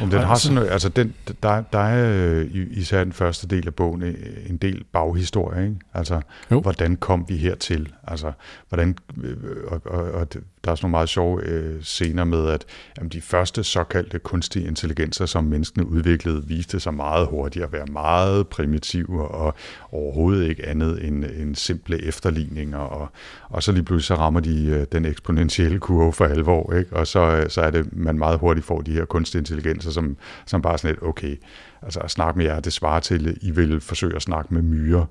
[0.00, 3.74] men den har sådan, altså den, der, der er øh, især den første del af
[3.74, 4.14] bogen øh,
[4.50, 5.76] en del baghistorie, ikke?
[5.94, 6.60] Altså, jo.
[6.60, 7.92] hvordan kom vi hertil?
[8.06, 8.32] Altså,
[8.68, 10.28] hvordan, øh, og, og, og
[10.64, 12.64] der er sådan nogle meget sjove øh, scener med, at
[12.98, 17.86] jamen, de første såkaldte kunstige intelligenser, som menneskene udviklede, viste sig meget hurtigt at være
[17.86, 19.54] meget primitive og
[19.92, 22.78] overhovedet ikke andet end, end simple efterligninger.
[22.78, 23.08] Og,
[23.48, 26.96] og så lige pludselig så rammer de øh, den eksponentielle kurve for alvor, ikke?
[26.96, 30.16] og så, øh, så er det, man meget hurtigt får de her kunstige intelligenser, som,
[30.46, 31.36] som bare sådan lidt, okay,
[31.82, 34.62] altså at snakke med jer, det svarer til, at I vil forsøge at snakke med
[34.62, 35.04] myrer.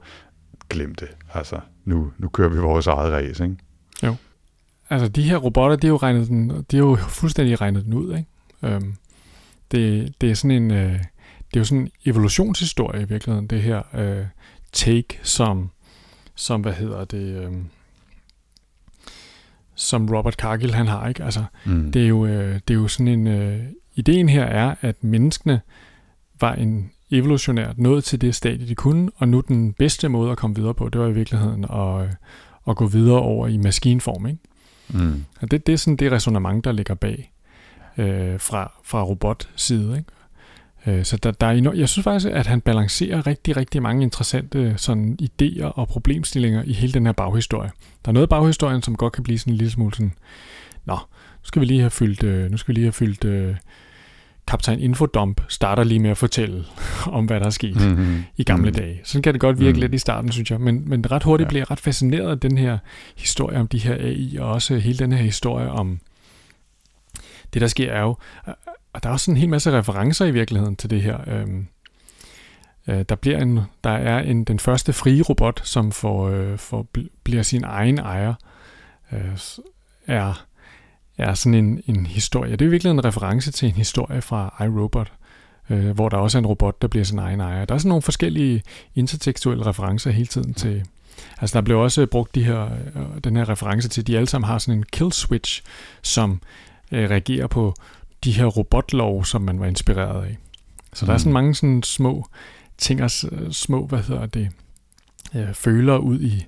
[0.70, 1.10] Glem det.
[1.34, 3.58] Altså, nu, nu kører vi vores eget race, ikke?
[4.04, 4.16] Jo
[4.89, 7.93] altså de her robotter, det er jo, regnet den, det er jo fuldstændig regnet den
[7.93, 8.30] ud, ikke?
[8.63, 8.93] Øhm,
[9.71, 11.00] det, det er sådan en, øh,
[11.47, 14.26] det er jo sådan en evolutionshistorie i virkeligheden, det her øh,
[14.71, 15.69] take, som,
[16.36, 17.52] som, hvad hedder det, øh,
[19.76, 21.23] som Robert Cargill han har, ikke?
[21.23, 21.91] Altså, mm.
[21.91, 23.63] det, er jo, øh, det er jo sådan en, øh,
[23.95, 25.62] ideen her er, at menneskene
[26.39, 30.38] var en evolutionært nået til det stadie, de kunne, og nu den bedste måde at
[30.38, 32.13] komme videre på, det var i virkeligheden at, øh,
[32.67, 34.39] at gå videre over i maskinform, ikke?
[34.89, 35.26] Mm.
[35.41, 37.32] Og det, det er sådan det resonemang, der ligger bag
[37.97, 39.97] øh, fra, fra robotside.
[39.97, 41.00] Ikke?
[41.00, 44.73] Øh, så der, der er jeg synes faktisk, at han balancerer rigtig, rigtig mange interessante
[44.78, 47.71] sådan, idéer og problemstillinger i hele den her baghistorie.
[48.06, 50.13] Der er noget af baghistorien, som godt kan blive sådan en lille smule sådan,
[50.86, 53.56] nå, nu skal vi lige have fyldt, øh, nu skal vi lige have fyldt øh,
[54.48, 56.66] kaptajn Infodump starter lige med at fortælle
[57.18, 58.24] om, hvad der er sket mm-hmm.
[58.38, 58.84] i gamle mm-hmm.
[58.84, 59.02] dage.
[59.04, 59.82] Sådan kan det godt virke mm-hmm.
[59.82, 60.62] lidt i starten, synes jeg.
[60.62, 61.50] Men, men ret hurtigt ja.
[61.50, 62.78] bliver jeg ret fascineret af den her
[63.16, 66.00] historie om de her AI, og også hele den her historie om
[67.54, 68.16] det, der sker er jo...
[68.94, 71.18] Og der er også en hel masse referencer i virkeligheden til det her.
[71.28, 71.68] Øhm,
[72.88, 76.88] øh, der, bliver en, der er en, den første frie robot, som får, øh, får,
[77.24, 78.34] bliver sin egen ejer,
[79.12, 79.38] øh,
[80.08, 80.47] er
[81.18, 82.52] er sådan en, en historie.
[82.52, 85.12] Det er virkelig en reference til en historie fra iRobot,
[85.70, 87.66] øh, hvor der også er en robot, der bliver sin egen ejer.
[87.66, 88.64] Der er sådan nogle forskellige
[88.96, 90.84] intertekstuelle referencer hele tiden til...
[91.42, 92.64] Altså der blev også brugt de her,
[92.96, 95.64] øh, den her reference til, at de alle sammen har sådan en kill switch,
[96.02, 96.42] som
[96.92, 97.74] øh, reagerer på
[98.24, 100.38] de her robotlov, som man var inspireret af.
[100.94, 101.08] Så mm.
[101.08, 101.34] der er sådan mm.
[101.34, 102.28] mange sådan små
[102.78, 103.12] ting, og
[103.52, 104.50] små, hvad hedder det,
[105.36, 106.46] øh, føler ud i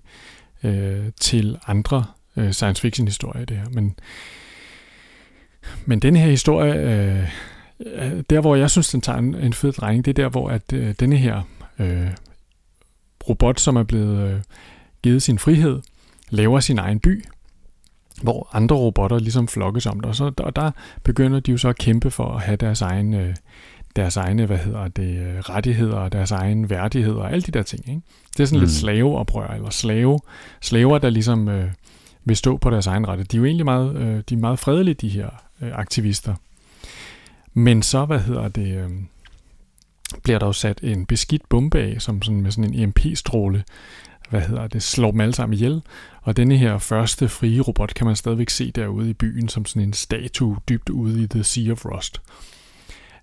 [0.64, 2.06] øh, til andre
[2.36, 3.70] øh, science fiction historier det her.
[3.72, 3.96] Men
[5.86, 7.30] men den her historie, øh,
[8.30, 10.74] der hvor jeg synes, den tager en, en fed drejning, det er der, hvor at
[10.74, 11.42] øh, denne her
[11.80, 12.08] øh,
[13.30, 14.40] robot, som er blevet øh,
[15.04, 15.82] givet sin frihed,
[16.30, 17.26] laver sin egen by,
[18.22, 20.06] hvor andre robotter ligesom flokkes om det.
[20.06, 20.72] Og, så, og der
[21.04, 23.36] begynder de jo så at kæmpe for at have deres egen, øh,
[23.96, 27.64] deres egne hvad hedder det, øh, rettigheder og deres egen værdighed og alle de der
[27.64, 27.90] ting.
[27.90, 28.02] Ikke?
[28.38, 28.64] Det er sådan mm.
[28.64, 30.20] lidt slaveoprør, eller slave,
[30.62, 31.72] slaver, der ligesom øh,
[32.26, 33.24] vil stå på deres egen rette.
[33.24, 35.30] De er jo egentlig meget, øh, de er meget fredelige, de her
[35.62, 36.36] øh, aktivister.
[37.54, 38.90] Men så, hvad hedder det, øh,
[40.24, 43.64] bliver der jo sat en beskidt bombe af, som sådan med sådan en EMP-stråle,
[44.30, 45.82] hvad hedder det, slår dem alle sammen ihjel.
[46.22, 49.82] Og denne her første frie robot kan man stadigvæk se derude i byen som sådan
[49.82, 52.22] en statue dybt ude i The Sea of Rust.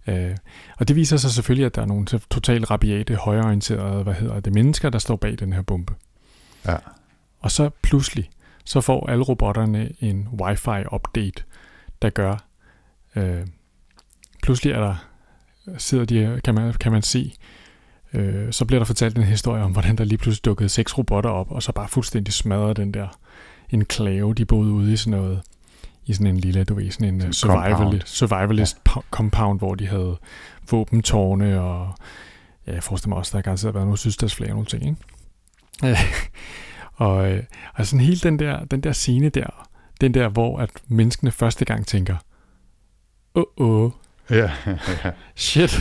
[0.07, 0.37] Øh,
[0.79, 4.55] og det viser sig selvfølgelig, at der er nogle totalt rabiate, højorienterede, hvad hedder det,
[4.55, 5.95] mennesker, der står bag den her bombe.
[6.67, 6.77] Ja.
[7.41, 8.31] Og så pludselig,
[8.65, 11.45] så får alle robotterne en wifi-update,
[12.03, 12.37] der gør,
[13.17, 13.47] øh,
[14.43, 15.09] pludselig er der,
[15.79, 17.33] sidder de, kan man, kan man se,
[18.13, 21.31] øh, så bliver der fortalt en historie om, hvordan der lige pludselig dukkede seks robotter
[21.31, 23.09] op, og så bare fuldstændig smadrede den der
[23.71, 25.43] enklave, de boede ude i sådan noget,
[26.07, 28.01] i sådan en lille, du ved, sådan en sådan survival, compound.
[28.05, 29.01] survivalist ja.
[29.11, 30.19] compound, hvor de havde
[30.71, 31.95] våbentårne, og
[32.67, 34.97] ja, jeg forestiller mig også, der har garanteret været nogle sydstatsflag og nogle ting, ikke?
[37.07, 37.43] og, øh,
[37.75, 39.69] og sådan hele den der, den der scene der,
[40.01, 42.17] den der, hvor at menneskene første gang tænker,
[43.35, 43.91] åh, oh, oh.
[44.31, 44.51] Ja,
[45.05, 45.11] ja.
[45.37, 45.81] Shit.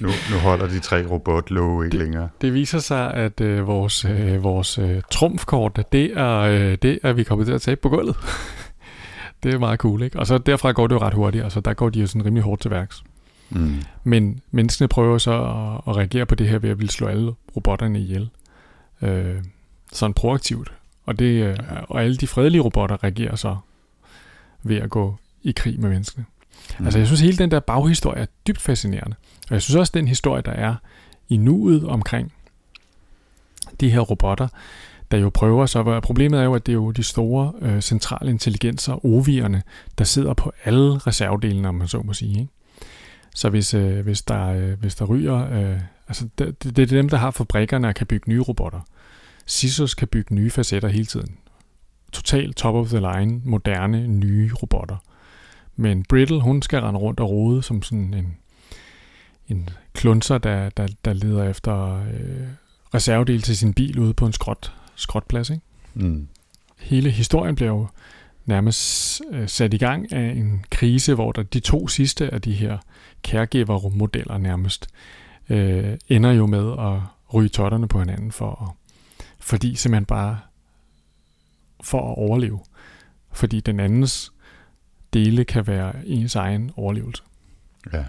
[0.00, 2.28] nu, nu holder de tre robotlove ikke det, længere.
[2.40, 7.12] Det viser sig, at øh, vores, øh, vores øh, trumfkort, det er, øh, det er
[7.12, 8.16] vi kommet til at tabe på gulvet.
[9.42, 10.18] det er meget cool, ikke?
[10.18, 12.42] Og så derfra går det jo ret hurtigt, altså der går de jo sådan rimelig
[12.42, 13.02] hårdt til værks.
[13.50, 13.82] Mm.
[14.04, 17.32] Men menneskene prøver så at, at reagere på det her ved at ville slå alle
[17.56, 18.30] robotterne ihjel.
[19.02, 19.36] Øh,
[19.92, 20.72] sådan proaktivt.
[21.04, 21.56] Og, det, øh,
[21.88, 23.56] og alle de fredelige robotter reagerer så
[24.62, 26.24] ved at gå i krig med menneskene.
[26.78, 26.84] Mm.
[26.84, 29.16] Altså jeg synes hele den der baghistorie er dybt fascinerende.
[29.48, 30.74] Og jeg synes også den historie, der er
[31.28, 32.32] i nuet omkring
[33.80, 34.48] de her robotter,
[35.10, 36.00] der jo prøver så.
[36.00, 39.62] Problemet er jo, at det er jo de store øh, centrale intelligenser, ovierne,
[39.98, 42.40] der sidder på alle reservedelene, om man så må sige.
[42.40, 42.52] Ikke?
[43.34, 45.50] Så hvis, øh, hvis, der, øh, hvis der ryger...
[45.52, 48.80] Øh, altså det, det, det er dem, der har fabrikkerne og kan bygge nye robotter.
[49.46, 51.36] Sisos kan bygge nye facetter hele tiden.
[52.12, 54.96] Totalt top of the line, moderne, nye robotter.
[55.76, 58.36] Men Brittle, hun skal rende rundt og rode som sådan en,
[59.48, 62.46] en klunser, der, der, der leder efter øh,
[62.94, 65.50] reservedel til sin bil ude på en skrot, skrotplads.
[65.50, 65.62] Ikke?
[65.94, 66.28] Mm.
[66.78, 67.86] Hele historien bliver jo
[68.46, 72.52] nærmest øh, sat i gang af en krise, hvor der de to sidste af de
[72.52, 72.78] her
[73.24, 74.86] caregiver-modeller nærmest
[75.50, 77.00] øh, ender jo med at
[77.34, 78.81] ryge totterne på hinanden, for at,
[79.42, 80.38] fordi simpelthen bare
[81.82, 82.60] for at overleve.
[83.32, 84.32] Fordi den andens
[85.12, 87.22] dele kan være ens egen overlevelse.
[87.92, 88.04] Ja,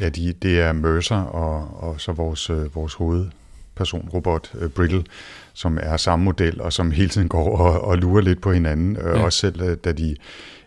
[0.00, 5.04] ja de, det er Mercer og, og så vores, øh, vores hovedperson, robot øh, Brittle,
[5.52, 8.96] som er samme model, og som hele tiden går og, og lurer lidt på hinanden.
[8.96, 9.24] Øh, ja.
[9.24, 10.16] Også selv øh, da de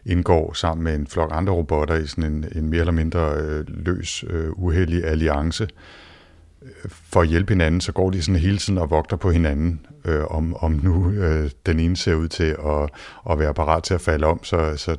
[0.05, 3.65] indgår sammen med en flok andre robotter i sådan en, en mere eller mindre øh,
[3.67, 5.67] løs, øh, uheldig alliance.
[6.65, 9.85] Øh, for at hjælpe hinanden, så går de sådan hele tiden og vogter på hinanden,
[10.05, 12.89] øh, om, om nu øh, den ene ser ud til at,
[13.31, 14.97] at være parat til at falde om, så, så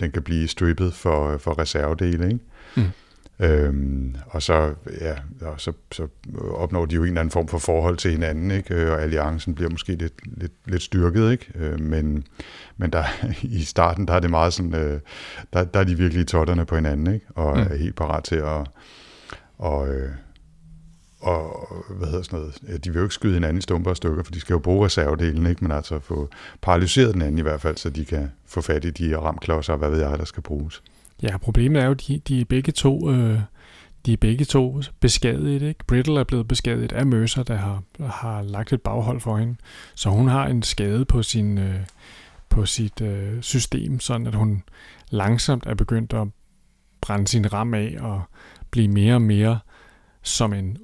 [0.00, 2.26] den kan blive strippet for, for reservedele.
[2.26, 2.44] Ikke?
[2.76, 2.82] Mm.
[3.40, 6.06] Øhm, og så, ja, og så, så
[6.50, 8.92] opnår de jo en eller anden form for forhold til hinanden, ikke?
[8.92, 11.46] og alliancen bliver måske lidt, lidt, lidt styrket, ikke?
[11.54, 12.24] Øh, men,
[12.76, 13.04] men der,
[13.42, 15.00] i starten, der er det meget sådan, øh,
[15.52, 17.26] der, der er de virkelig totterne på hinanden, ikke?
[17.34, 17.62] og mm.
[17.70, 18.66] er helt parat til at,
[19.58, 20.10] og, øh,
[21.22, 24.22] og hvad hedder sådan noget, de vil jo ikke skyde hinanden i stumper og stykker,
[24.22, 25.64] for de skal jo bruge reservedelen, ikke?
[25.64, 26.28] men altså få
[26.60, 29.78] paralyseret den anden i hvert fald, så de kan få fat i de ramklodser og
[29.78, 30.82] hvad ved jeg, der skal bruges.
[31.22, 33.10] Ja, problemet er jo, de, de er begge to...
[33.10, 33.38] Øh
[34.06, 35.62] de er begge to beskadiget.
[35.62, 35.84] Ikke?
[35.86, 39.56] Brittle er blevet beskadiget af Mercer, der har, har lagt et baghold for hende.
[39.94, 41.80] Så hun har en skade på, sin, øh,
[42.48, 44.62] på sit øh, system, sådan at hun
[45.10, 46.28] langsomt er begyndt at
[47.00, 48.22] brænde sin ram af og
[48.70, 49.58] blive mere og mere
[50.22, 50.78] som en,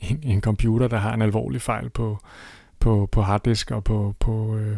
[0.00, 2.18] en, en computer, der har en alvorlig fejl på,
[2.80, 4.76] på, på harddisk og på, på, øh,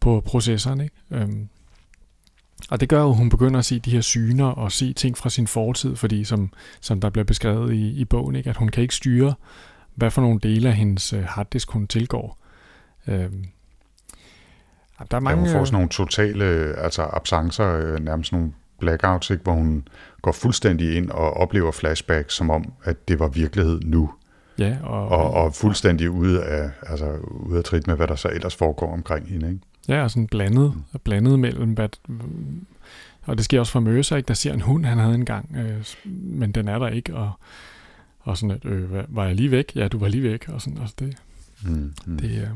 [0.00, 0.80] på processoren.
[0.80, 0.96] Ikke?
[1.10, 1.48] Øhm,
[2.70, 5.18] og det gør jo, at hun begynder at se de her syner og se ting
[5.18, 8.68] fra sin fortid, fordi som, som der bliver beskrevet i, i bogen, ikke, at hun
[8.68, 9.34] kan ikke styre,
[9.94, 12.38] hvad for nogle dele af hendes øh, harddisk hun tilgår.
[13.06, 13.44] Øhm,
[15.10, 16.44] der er mange, ja, hun får sådan nogle totale
[16.76, 19.88] altså absencer, øh, nærmest nogle blackouts, ikke, hvor hun
[20.22, 24.10] går fuldstændig ind og oplever flashbacks, som om, at det var virkelighed nu.
[24.58, 28.28] Ja, og, og, og fuldstændig ude af, altså, ude af trit med, hvad der så
[28.28, 29.48] ellers foregår omkring hende.
[29.48, 29.60] Ikke?
[29.88, 31.88] Ja, og sådan blandet, blandet mellem, hvad,
[33.26, 34.28] og det sker også for Mercer, ikke?
[34.28, 37.32] der ser en hund, han havde engang, øh, men den er der ikke, og,
[38.20, 39.72] og sådan at, øh, var jeg lige væk?
[39.74, 41.16] Ja, du var lige væk, og sådan, altså det,
[41.64, 42.18] mm, mm.
[42.18, 42.48] det øh,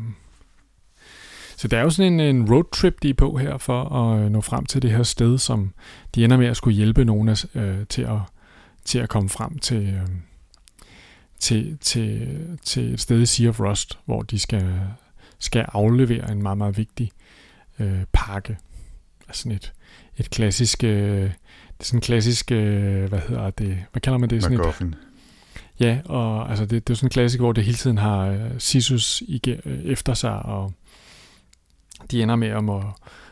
[1.62, 4.30] så det er jo sådan en, en roadtrip, de er på her, for at øh,
[4.30, 5.72] nå frem til det her sted, som
[6.14, 8.18] de ender med at skulle hjælpe nogen af, øh, til, at,
[8.84, 10.08] til at komme frem til, øh,
[11.38, 14.80] til, til, til et sted i Sea of Rust, hvor de skal,
[15.38, 17.10] skal aflevere en meget, meget vigtig
[17.78, 18.58] øh, pakke.
[19.28, 19.72] Altså sådan et,
[20.16, 21.32] et klassisk, øh, det
[21.80, 24.42] er sådan en klassisk, øh, hvad hedder det, hvad kalder man det?
[24.42, 24.96] Sådan et,
[25.80, 28.50] ja, og altså det, det er sådan en klassisk, hvor det hele tiden har øh,
[28.58, 30.72] Sisus igen, øh, efter sig, og
[32.10, 32.82] de ender med at må,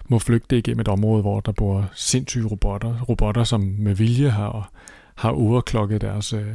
[0.09, 4.70] må flygte igennem et område, hvor der bor sindssyge robotter, robotter som med vilje har,
[5.14, 6.54] har overklokket deres, øh,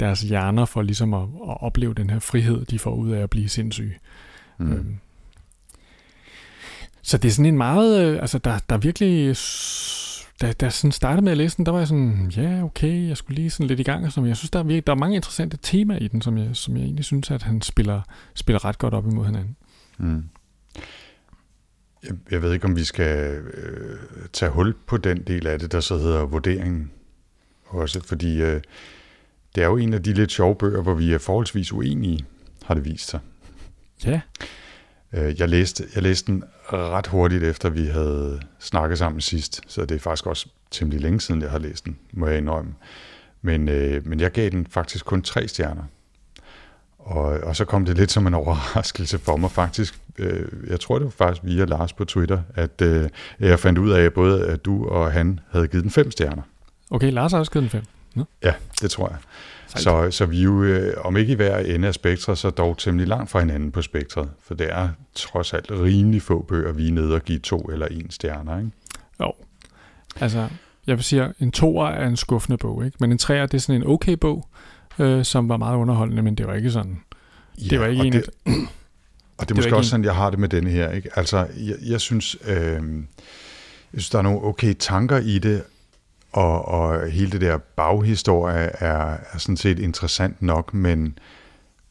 [0.00, 3.30] deres hjerner for ligesom at, at opleve den her frihed, de får ud af at
[3.30, 3.94] blive sindssyge.
[4.58, 4.72] Mm.
[4.72, 4.96] Øhm,
[7.02, 9.36] så det er sådan en meget, øh, altså der, der virkelig,
[10.40, 13.08] da, da jeg sådan startede med at læse den, der var jeg sådan, ja okay,
[13.08, 14.92] jeg skulle lige sådan lidt i gang, og sådan, jeg synes, der er, virkelig, der
[14.92, 18.00] er mange interessante temaer i den, som jeg, som jeg egentlig synes, at han spiller,
[18.34, 19.56] spiller ret godt op imod hinanden.
[19.98, 20.24] Mm.
[22.04, 23.98] Jeg, jeg ved ikke, om vi skal øh,
[24.32, 26.90] tage hul på den del af det, der så hedder vurderingen
[27.66, 28.60] også, fordi øh,
[29.54, 32.26] det er jo en af de lidt sjove bøger, hvor vi er forholdsvis uenige,
[32.64, 33.20] har det vist sig.
[34.04, 34.20] Ja.
[35.12, 39.84] Øh, jeg, læste, jeg læste den ret hurtigt efter, vi havde snakket sammen sidst, så
[39.84, 42.74] det er faktisk også temmelig længe siden, jeg har læst den, må jeg indrømme.
[43.42, 45.84] Men, øh, men jeg gav den faktisk kun tre stjerner.
[46.98, 50.98] Og, og så kom det lidt som en overraskelse for mig faktisk, øh, jeg tror
[50.98, 53.08] det var faktisk via Lars på Twitter, at øh,
[53.40, 56.42] jeg fandt ud af, at både at du og han havde givet den fem stjerner.
[56.90, 57.82] Okay, Lars har også givet den fem.
[58.16, 59.18] Ja, ja det tror jeg.
[59.76, 62.78] Så, så vi er jo, øh, om ikke i hver ende af spektret, så dog
[62.78, 64.28] temmelig langt fra hinanden på spektret.
[64.42, 67.86] For det er trods alt rimelig få bøger, vi er nede og give to eller
[67.86, 68.70] en stjerner, ikke?
[69.20, 69.32] Jo.
[70.20, 70.48] Altså,
[70.86, 72.96] jeg vil sige, en toer er en skuffende bog, ikke?
[73.00, 74.48] Men en treer, det er sådan en okay bog,
[74.98, 77.00] øh, som var meget underholdende, men det var ikke sådan...
[77.58, 78.12] Ja, det var ikke en...
[78.12, 78.30] Det,
[79.40, 81.10] og det er måske også sådan, jeg har det med denne her, ikke?
[81.16, 82.36] Altså, jeg, jeg synes...
[82.46, 82.82] Øh,
[83.92, 85.62] jeg synes, der er nogle okay tanker i det,
[86.32, 91.18] og, og hele det der baghistorie er, er sådan set interessant nok, men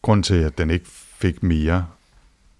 [0.02, 0.86] grund til, at den ikke
[1.20, 1.86] fik mere,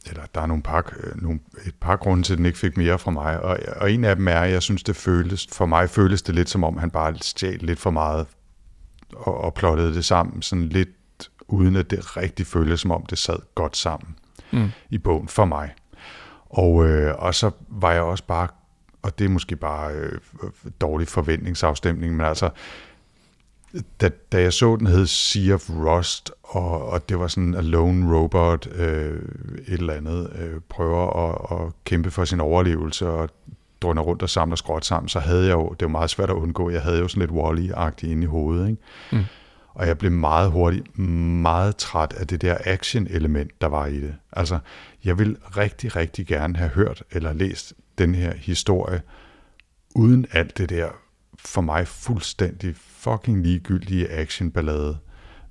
[0.06, 3.00] eller der er nogle par, nogle, et par grunde til, at den ikke fik mere
[3.00, 5.90] fra mig, og, og en af dem er, at jeg synes, det føles, for mig
[5.90, 8.28] føles det lidt som om, han bare stjal lidt for meget
[9.14, 10.90] og, og plottede det sammen, sådan lidt
[11.48, 14.16] uden at det rigtig føles som om, det sad godt sammen
[14.52, 14.70] mm.
[14.90, 15.74] i bogen for mig.
[16.50, 18.48] Og, øh, og så var jeg også bare
[19.02, 20.20] og det er måske bare øh,
[20.82, 22.50] dårlig forventningsafstemning, men altså,
[24.02, 27.62] da, da jeg så den hed Sea of Rust, og, og det var sådan a
[27.62, 29.22] lone robot, øh,
[29.68, 33.30] et eller andet, øh, prøver at, at kæmpe for sin overlevelse, og
[33.82, 36.36] drønner rundt og samler skråt sammen, så havde jeg jo, det var meget svært at
[36.36, 38.82] undgå, jeg havde jo sådan lidt Wall-E-agtigt inde i hovedet, ikke?
[39.12, 39.26] Mm.
[39.80, 44.16] Og jeg blev meget hurtigt meget træt af det der action-element, der var i det.
[44.34, 44.60] Altså,
[45.04, 49.02] jeg vil rigtig, rigtig gerne have hørt eller læst den her historie,
[49.96, 50.90] uden alt det der
[51.40, 54.98] for mig fuldstændig fucking ligegyldige actionballade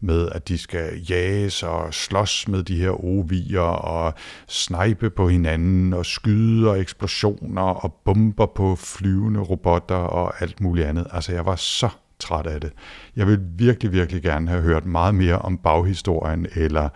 [0.00, 4.14] med, at de skal jages og slås med de her ovier og
[4.48, 10.86] snipe på hinanden og skyde og eksplosioner og bomber på flyvende robotter og alt muligt
[10.86, 11.06] andet.
[11.12, 11.88] Altså, jeg var så
[12.18, 12.72] træt af det.
[13.16, 16.88] Jeg vil virkelig, virkelig gerne have hørt meget mere om baghistorien, eller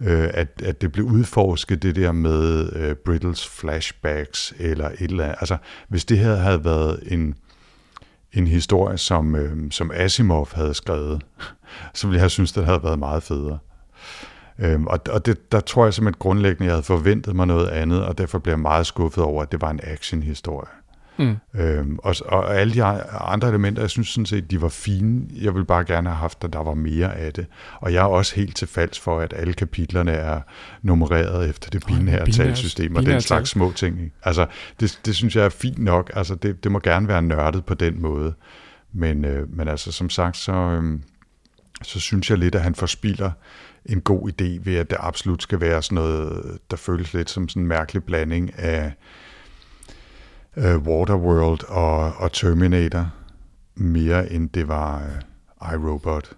[0.00, 5.24] øh, at, at det blev udforsket, det der med øh, Brittles flashbacks, eller et eller
[5.24, 5.36] andet.
[5.40, 5.56] Altså,
[5.88, 7.34] hvis det her havde været en,
[8.32, 11.22] en historie, som, øh, som Asimov havde skrevet,
[11.94, 13.58] så ville jeg have synes, det havde været meget federe.
[14.58, 18.04] Øhm, og og det, der tror jeg simpelthen grundlæggende, jeg havde forventet mig noget andet,
[18.04, 20.83] og derfor blev jeg meget skuffet over, at det var en actionhistorie.
[21.18, 21.36] Mm.
[21.54, 25.26] Øhm, og, og alle de andre elementer, jeg synes sådan set, de var fine.
[25.42, 27.46] Jeg vil bare gerne have haft, at der var mere af det.
[27.80, 30.40] Og jeg er også helt til falds for, at alle kapitlerne er
[30.82, 34.12] nummereret efter det binære talsystem og den slags små ting.
[34.22, 34.46] Altså,
[34.80, 36.10] det, det synes jeg er fint nok.
[36.14, 38.34] Altså, det, det må gerne være nørdet på den måde.
[38.92, 41.00] Men, øh, men altså, som sagt, så, øh,
[41.82, 43.30] så synes jeg lidt, at han forspiller
[43.86, 47.48] en god idé ved, at det absolut skal være sådan noget, der føles lidt som
[47.48, 48.92] sådan en mærkelig blanding af
[50.56, 53.10] uh, Waterworld og, og Terminator
[53.74, 55.02] mere end det var
[55.62, 56.32] uh, iRobot.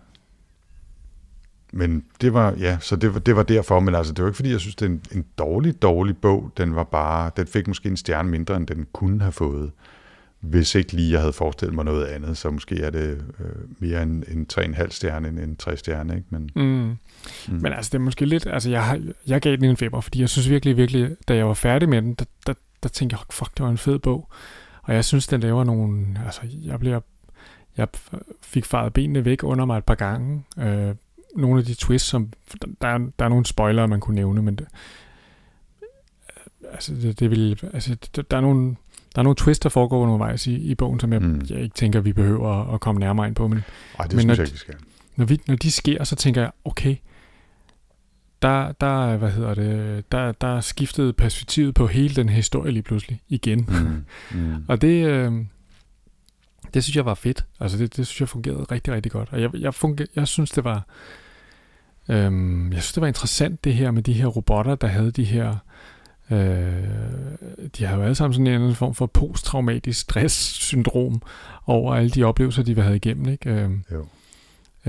[1.73, 4.37] Men det var, ja, så det var, det var derfor, men altså, det var ikke
[4.37, 6.53] fordi, jeg synes, det er en, en dårlig, dårlig bog.
[6.57, 9.71] Den var bare, den fik måske en stjerne mindre, end den kunne have fået,
[10.41, 13.47] hvis ikke lige jeg havde forestillet mig noget andet, så måske er det øh,
[13.79, 16.27] mere en, en 3,5 stjerne end en 3 stjerne, ikke?
[16.31, 16.63] Men, mm.
[16.63, 16.97] Mm.
[17.49, 20.29] Men altså, det er måske lidt, altså, jeg, jeg gav den en femmer, fordi jeg
[20.29, 22.55] synes virkelig, virkelig, da jeg var færdig med den, der, der,
[22.87, 24.29] der tænkte jeg, fuck, det var en fed bog.
[24.83, 27.01] Og jeg synes, den laver nogle, altså jeg bliver,
[27.77, 27.89] jeg
[28.43, 30.45] fik faret benene væk under mig et par gange.
[30.59, 30.95] Øh,
[31.37, 32.33] nogle af de twists, som,
[32.83, 34.67] der er, der er nogle spoilere, man kunne nævne, men det,
[36.73, 37.97] altså det, det vil, altså
[38.31, 38.77] der er nogle,
[39.15, 41.43] der er nogle twists, der foregår undervejs i, i bogen, som jeg, mm.
[41.51, 43.49] jeg ikke tænker, vi behøver at komme nærmere ind på.
[43.49, 43.59] Men,
[43.99, 44.75] Ej, det men synes når, jeg ikke, vi skal.
[45.17, 46.97] Når, vi, når de sker, så tænker jeg, okay,
[48.43, 53.21] der, der, hvad hedder det, der, der skiftede perspektivet på hele den historie lige pludselig
[53.29, 53.69] igen.
[53.69, 54.05] Mm.
[54.39, 54.65] Mm.
[54.69, 55.33] og det, øh,
[56.75, 57.45] det synes jeg var fedt.
[57.61, 59.29] Altså det, det synes jeg fungerede rigtig, rigtig godt.
[59.33, 60.87] Og jeg, jeg, funger, jeg synes, det var,
[62.09, 62.33] øh,
[62.73, 65.57] jeg synes, det var interessant det her med de her robotter, der havde de her,
[66.31, 66.39] øh,
[67.79, 71.23] de har jo alle sammen sådan en eller anden form for posttraumatisk stress-syndrom
[71.67, 73.29] over alle de oplevelser, de havde igennem.
[73.29, 73.51] Ikke?
[73.51, 74.07] Øh, jo.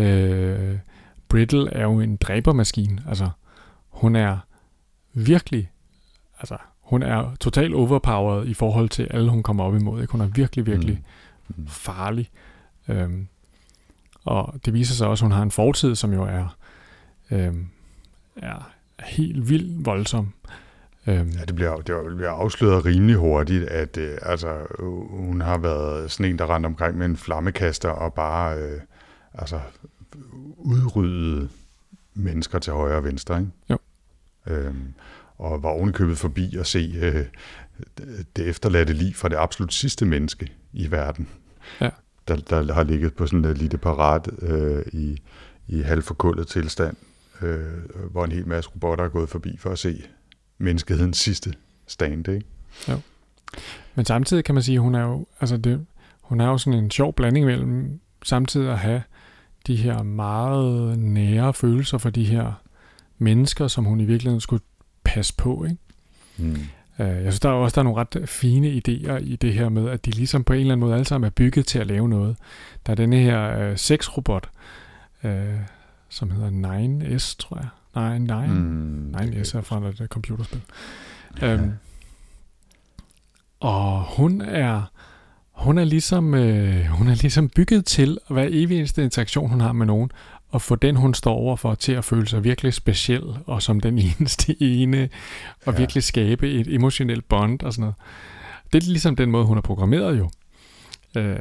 [0.04, 0.78] Øh,
[1.30, 3.04] Brittle er jo en dræbermaskine.
[3.08, 3.30] Altså,
[3.90, 4.38] hun er
[5.14, 5.72] virkelig,
[6.40, 10.02] altså, hun er totalt overpowered i forhold til alle, hun kommer op imod.
[10.02, 10.12] Ikke?
[10.12, 11.04] Hun er virkelig, virkelig
[11.48, 11.56] mm.
[11.58, 11.68] Mm.
[11.68, 12.30] farlig.
[12.88, 13.28] Øhm,
[14.26, 16.58] og det viser sig også, at hun har en fortid, som jo er,
[17.32, 17.68] øhm,
[18.36, 20.34] er helt vildt voldsom.
[21.08, 21.30] Øhm.
[21.30, 24.58] Ja, det bliver, det bliver afsløret rimelig hurtigt, at øh, altså,
[25.10, 28.82] hun har været sådan en, der rendte omkring med en flammekaster og bare øh,
[29.34, 29.60] altså,
[30.58, 31.50] udryddet
[32.14, 33.52] mennesker til højre og venstre, ikke?
[33.70, 33.78] Jo.
[34.48, 34.94] Øhm,
[35.38, 37.26] og var ovenikøbet forbi at se øh,
[38.36, 41.28] det efterladte liv fra det absolut sidste menneske i verden,
[41.82, 41.90] ja.
[42.28, 45.22] der, der har ligget på sådan et lille parat øh, i,
[45.68, 46.98] i halvforkullet tilstand,
[47.42, 47.66] øh,
[48.12, 50.04] hvor en hel masse robotter er gået forbi for at se
[50.58, 51.54] menneskehedens sidste
[51.88, 52.46] stand, ikke?
[52.90, 53.00] Jo.
[53.96, 55.86] Men samtidig kan man sige, at hun er jo, altså det,
[56.22, 59.02] hun er jo sådan en sjov blanding mellem samtidig at have
[59.68, 62.62] de her meget nære følelser for de her
[63.18, 64.64] mennesker, som hun i virkeligheden skulle
[65.04, 65.64] passe på.
[65.64, 65.78] Ikke?
[66.38, 66.58] Mm.
[66.98, 69.90] Jeg synes, der er også der er nogle ret fine idéer i det her med,
[69.90, 72.10] at de ligesom på en eller anden måde alle sammen er bygget til at lave
[72.10, 72.38] noget.
[72.86, 74.50] Der er denne her øh, sexrobot,
[75.24, 75.60] øh,
[76.10, 77.68] som hedder 9S, tror jeg.
[77.96, 78.54] Nej, 9.
[78.54, 80.62] Mm, 9S er fra et computerspil.
[81.42, 81.54] Ja.
[81.54, 81.72] Øhm,
[83.60, 84.92] og hun er
[85.58, 89.62] hun er ligesom øh, hun er ligesom bygget til at være evig eneste interaktion hun
[89.62, 90.12] har med nogen
[90.50, 93.80] og få den hun står over for til at føle sig virkelig speciel og som
[93.80, 95.10] den eneste ene
[95.66, 95.80] og ja.
[95.80, 97.96] virkelig skabe et emotionelt bond og sådan noget.
[98.74, 100.30] Det er ligesom den måde hun er programmeret jo.
[101.18, 101.38] Øh,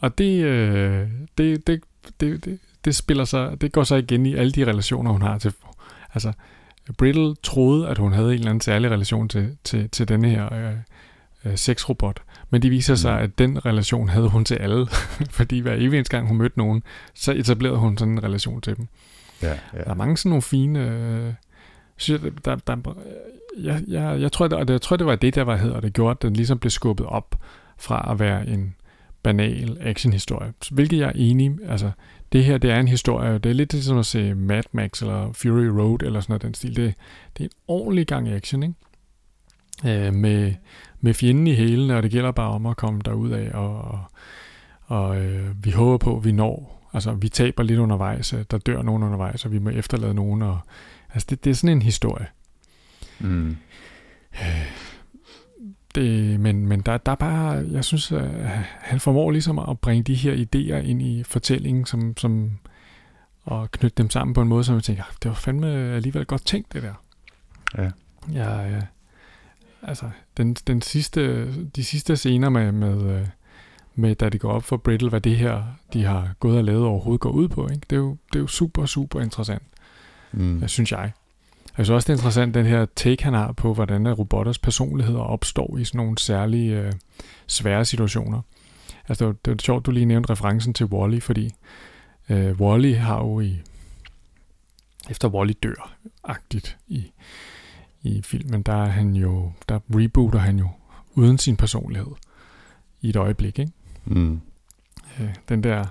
[0.00, 1.08] og det, øh,
[1.38, 1.80] det, det,
[2.20, 5.38] det, det, det spiller sig, det går så igen i alle de relationer hun har
[5.38, 5.52] til
[6.14, 6.32] altså
[6.98, 10.54] Brittle troede at hun havde en eller anden særlig relation til til til denne her
[10.54, 10.74] øh,
[11.44, 12.22] øh, sexrobot.
[12.50, 13.24] Men det viser sig, mm.
[13.24, 14.86] at den relation havde hun til alle.
[15.38, 16.82] fordi hver evig eneste gang hun mødte nogen,
[17.14, 18.88] så etablerede hun sådan en relation til dem.
[19.42, 19.78] Ja, ja.
[19.78, 20.80] Der er mange sådan nogle fine...
[20.80, 21.32] Øh,
[21.96, 22.76] synes jeg, der, der,
[23.58, 26.10] jeg, jeg, jeg, tror, det, jeg tror, det var det, der var hedder, det gjorde,
[26.10, 27.40] at den ligesom blev skubbet op
[27.78, 28.74] fra at være en
[29.22, 30.52] banal actionhistorie.
[30.70, 31.90] Hvilket jeg er enig Altså,
[32.32, 33.38] det her, det er en historie.
[33.38, 36.54] Det er lidt som at se Mad Max eller Fury Road eller sådan noget den
[36.54, 36.76] stil.
[36.76, 36.94] Det,
[37.38, 38.74] det er en ordentlig gang action, ikke?
[40.06, 40.54] Øh, med,
[41.06, 44.04] med fjenden i hælene, og det gælder bare om at komme derud af, og, og,
[44.86, 46.88] og øh, vi håber på, at vi når.
[46.92, 50.58] Altså, vi taber lidt undervejs, der dør nogen undervejs, og vi må efterlade nogen, og
[51.12, 52.26] altså, det, det er sådan en historie.
[53.18, 53.56] Mm.
[54.32, 54.66] Øh,
[55.94, 58.28] det, men men der, der er bare, jeg synes, at
[58.80, 62.50] han formår ligesom at bringe de her idéer ind i fortællingen, som, som
[63.44, 66.46] og knytte dem sammen på en måde, som jeg tænker, det var fandme alligevel godt
[66.46, 66.94] tænkt, det der.
[67.78, 67.90] Ja.
[68.32, 68.86] Jeg, jeg,
[69.82, 73.26] altså, den, den sidste, de sidste scener med, med, øh,
[73.94, 75.62] med, da det går op for Brittle, hvad det her,
[75.92, 77.86] de har gået og lavet overhovedet går ud på, ikke?
[77.90, 79.62] Det, er jo, det er jo super, super interessant,
[80.32, 80.68] mm.
[80.68, 81.12] synes jeg.
[81.78, 85.20] Jeg synes også, det er interessant, den her take, han har på, hvordan robotters personligheder
[85.20, 86.92] opstår i sådan nogle særlige øh,
[87.46, 88.40] svære situationer.
[89.08, 91.50] Altså, det var, det var sjovt, du lige nævnte referencen til Wally, fordi
[92.28, 93.60] øh, Wally har jo i
[95.10, 97.12] efter Wally dør, agtigt i
[98.06, 100.68] i filmen, der er han jo, der rebooter han jo
[101.14, 102.12] uden sin personlighed
[103.00, 103.72] i et øjeblik, ikke?
[104.04, 104.40] Mm.
[105.20, 105.84] Øh, den der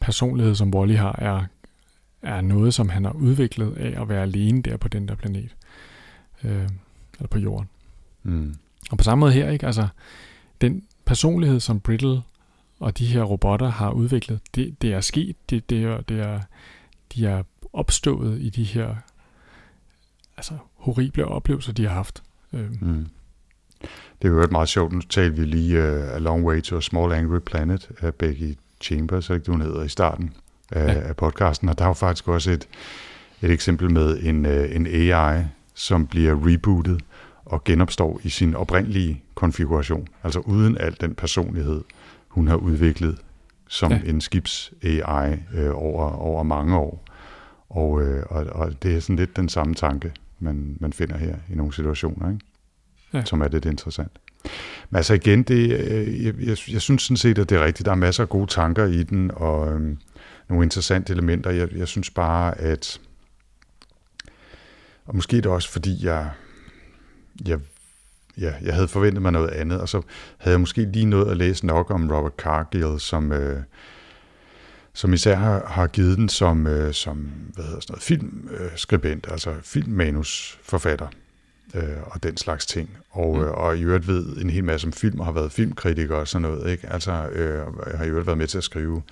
[0.00, 1.44] personlighed, som Wally har, er,
[2.22, 5.56] er noget, som han har udviklet af at være alene der på den der planet.
[6.44, 6.68] Øh,
[7.18, 7.68] eller på jorden.
[8.22, 8.54] Mm.
[8.90, 9.66] Og på samme måde her, ikke?
[9.66, 9.88] Altså,
[10.60, 12.22] den personlighed, som Brittle
[12.80, 16.40] og de her robotter har udviklet, det, det er sket, det, det, er, det er,
[17.14, 17.42] de er
[17.72, 18.94] opstået i de her
[20.36, 22.22] altså, horrible oplevelser, de har haft.
[22.52, 22.70] Øh.
[22.80, 23.06] Mm.
[24.22, 24.92] Det er jo et meget sjovt.
[24.92, 28.58] Nu talte vi lige uh, A Long Way to a Small Angry Planet af Becky
[28.80, 30.34] Chambers, ikke du hedder i starten
[30.72, 31.00] af, ja.
[31.00, 32.68] af podcasten, og der er jo faktisk også et,
[33.42, 37.00] et eksempel med en, uh, en AI, som bliver rebootet
[37.44, 41.82] og genopstår i sin oprindelige konfiguration, altså uden al den personlighed,
[42.28, 43.18] hun har udviklet
[43.68, 44.00] som ja.
[44.04, 47.04] en skibs-AI øh, over, over mange år.
[47.70, 50.12] Og, øh, og, og det er sådan lidt den samme tanke,
[50.42, 52.44] man, man finder her i nogle situationer, ikke?
[53.14, 53.24] Ja.
[53.24, 54.12] som er lidt interessant.
[54.90, 57.86] Men altså igen, det, øh, jeg, jeg, jeg synes sådan set, at det er rigtigt.
[57.86, 59.98] Der er masser af gode tanker i den, og øhm,
[60.48, 61.50] nogle interessante elementer.
[61.50, 63.00] Jeg, jeg synes bare, at...
[65.04, 66.30] Og måske det også, fordi jeg,
[67.46, 67.58] jeg,
[68.38, 70.02] ja, jeg havde forventet mig noget andet, og så
[70.38, 73.32] havde jeg måske lige nået at læse nok om Robert Cargill, som...
[73.32, 73.62] Øh,
[74.94, 77.16] som især har, har givet den som, øh, som
[77.54, 81.06] hvad hedder sådan noget, filmskribent, altså filmmanusforfatter
[81.74, 82.90] øh, og den slags ting.
[83.10, 83.42] Og, mm.
[83.42, 86.28] øh, og i øvrigt ved en hel masse om film og har været filmkritiker og
[86.28, 86.70] sådan noget.
[86.70, 86.88] Ikke?
[86.88, 89.02] Altså, øh, jeg har i øvrigt været med til at skrive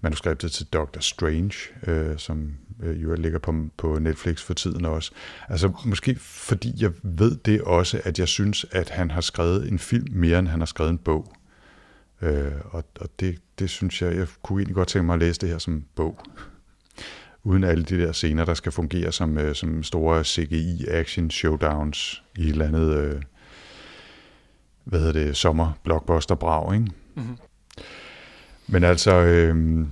[0.00, 1.54] manuskriptet til Doctor Strange,
[1.86, 5.10] øh, som øh, i øvrigt ligger på, på Netflix for tiden også.
[5.48, 9.78] Altså måske fordi jeg ved det også, at jeg synes, at han har skrevet en
[9.78, 11.32] film mere, end han har skrevet en bog.
[12.24, 15.40] Øh, og og det, det synes jeg, jeg kunne egentlig godt tænke mig at læse
[15.40, 16.18] det her som bog.
[17.42, 22.42] Uden alle de der scener, der skal fungere som, øh, som store CGI-action showdowns i
[22.42, 23.22] et eller andet, øh,
[24.84, 26.86] hvad hedder det, sommer blockbuster brag, ikke?
[27.14, 27.36] Mm-hmm.
[28.66, 29.86] Men altså, øh,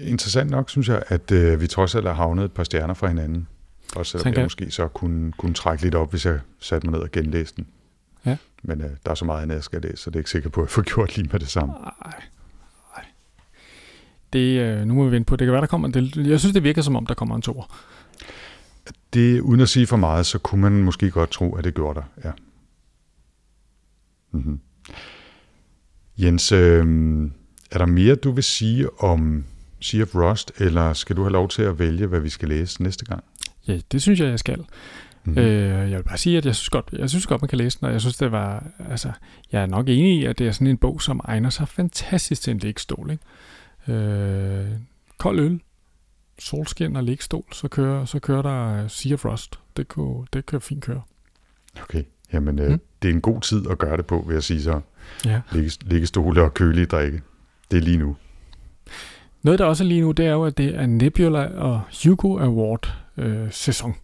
[0.00, 3.08] interessant nok, synes jeg, at øh, vi trods alt har havnet et par stjerner fra
[3.08, 3.48] hinanden.
[3.96, 7.00] Også selvom jeg måske så kunne, kunne trække lidt op, hvis jeg satte mig ned
[7.04, 7.66] og genlæste den.
[8.26, 8.36] Ja.
[8.62, 10.48] Men øh, der er så meget andet, jeg skal læse, så det er ikke sikker
[10.48, 11.74] på, at jeg får gjort lige med det samme.
[11.74, 12.22] Nej.
[14.32, 16.16] Det, øh, nu må vi vente på, det kan være, der kommer det.
[16.16, 17.74] Jeg synes, det virker som om, der kommer en tor.
[19.12, 22.00] Det, uden at sige for meget, så kunne man måske godt tro, at det gjorde
[22.00, 22.32] der, ja.
[24.30, 24.60] Mm-hmm.
[26.18, 26.86] Jens, øh,
[27.70, 29.44] er der mere, du vil sige om
[29.80, 32.82] Sea of Rust, eller skal du have lov til at vælge, hvad vi skal læse
[32.82, 33.24] næste gang?
[33.68, 34.64] Ja, det synes jeg, jeg skal.
[35.26, 35.40] Mm-hmm.
[35.40, 37.78] Øh, jeg vil bare sige, at jeg synes godt, jeg synes godt, man kan læse
[37.80, 39.12] den, og jeg synes, det var, altså,
[39.52, 42.42] jeg er nok enig i, at det er sådan en bog, som egner sig fantastisk
[42.42, 43.92] til en lægstol, ikke?
[43.92, 44.66] Øh,
[45.18, 45.60] kold øl,
[46.38, 49.58] solskin og lægstol, så kører, så kører der Sea of Rust.
[49.76, 51.02] Det kunne, det kan fint køre.
[51.82, 52.02] Okay,
[52.32, 52.80] jamen øh, mm.
[53.02, 54.80] det er en god tid at gøre det på, vil jeg sige så.
[55.24, 55.40] Ja.
[55.82, 57.22] Liggestole og kølige drikke.
[57.70, 58.16] Det er lige nu.
[59.42, 62.38] Noget, der også er lige nu, det er jo, at det er Nebula og Hugo
[62.38, 63.94] Award øh, sæson.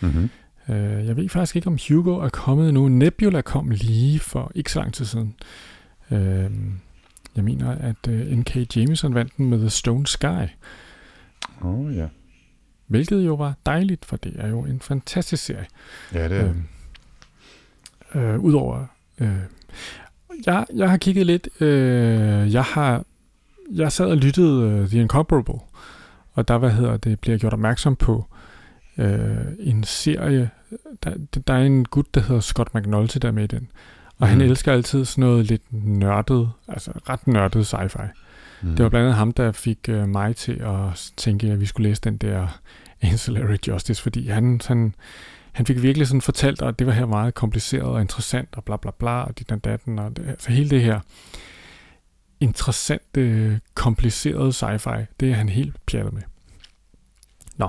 [0.00, 0.30] Mm-hmm.
[0.70, 2.88] Øh, jeg ved faktisk ikke, om Hugo er kommet nu.
[2.88, 5.34] Nebula kom lige for ikke så lang tid siden.
[6.10, 6.50] Øh,
[7.36, 8.76] jeg mener, at øh, N.K.
[8.76, 10.46] Jameson vandt den med The Stone Sky.
[11.60, 12.06] Oh, ja.
[12.86, 15.66] Hvilket jo var dejligt, for det er jo en fantastisk serie.
[16.14, 16.54] Ja, det er
[18.14, 18.86] øh, øh, Udover...
[19.20, 19.36] Øh,
[20.46, 21.48] jeg, jeg har kigget lidt...
[21.60, 23.04] Øh, jeg har...
[23.70, 25.60] Jeg sad og lyttede uh, The Incomparable,
[26.32, 28.39] og der, hvad hedder det, bliver gjort opmærksom på øh,
[29.58, 30.50] en serie.
[31.04, 31.14] Der,
[31.46, 33.70] der er en gut, der hedder Scott McNulty, der er med i den.
[34.18, 34.30] Og mm.
[34.30, 38.06] han elsker altid sådan noget lidt nørdet, altså ret nørdet sci-fi.
[38.62, 38.76] Mm.
[38.76, 41.88] Det var blandt andet ham, der fik øh, mig til at tænke, at vi skulle
[41.88, 42.60] læse den der
[43.02, 44.94] Ancillary Justice, fordi han, han,
[45.52, 48.76] han fik virkelig sådan fortalt, at det var her meget kompliceret og interessant, og bla
[48.76, 51.00] bla bla, og dit og datten, og det, altså hele det her
[52.40, 56.22] interessante, komplicerede sci-fi, det er han helt pjattet med.
[57.56, 57.68] Nå,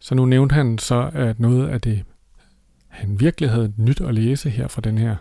[0.00, 2.04] så nu nævnte han så, at noget af det,
[2.88, 5.16] han virkelig havde nyt at læse her fra den her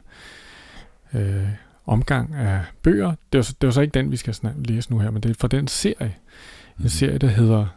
[1.13, 1.49] øh,
[1.85, 3.15] omgang af bøger.
[3.33, 5.35] Det var, det var så ikke den, vi skal læse nu her, men det er
[5.39, 6.05] fra den serie.
[6.07, 6.13] En
[6.77, 6.89] mhm.
[6.89, 7.67] serie, der hedder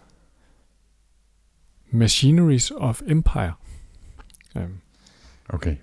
[1.91, 3.53] Machineries of Empire.
[4.55, 4.81] Um,
[5.49, 5.77] okay.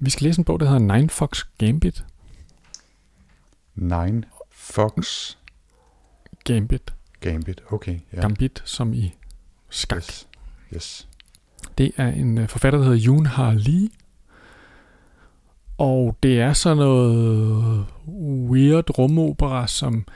[0.00, 2.04] Vi skal læse en bog, der hedder Nine Fox Gambit.
[3.74, 5.36] Nine Fox
[6.44, 6.94] Gambit.
[7.20, 8.00] Gambit, okay.
[8.12, 8.20] Ja.
[8.20, 9.14] Gambit, som i
[9.68, 9.96] skak.
[9.96, 10.28] Yes
[10.74, 11.08] yes.
[11.78, 13.88] Det er en øh, forfatter, der hedder Yoon Har Lee.
[15.78, 17.86] Og det er sådan noget
[18.50, 20.06] weird rumopera, som,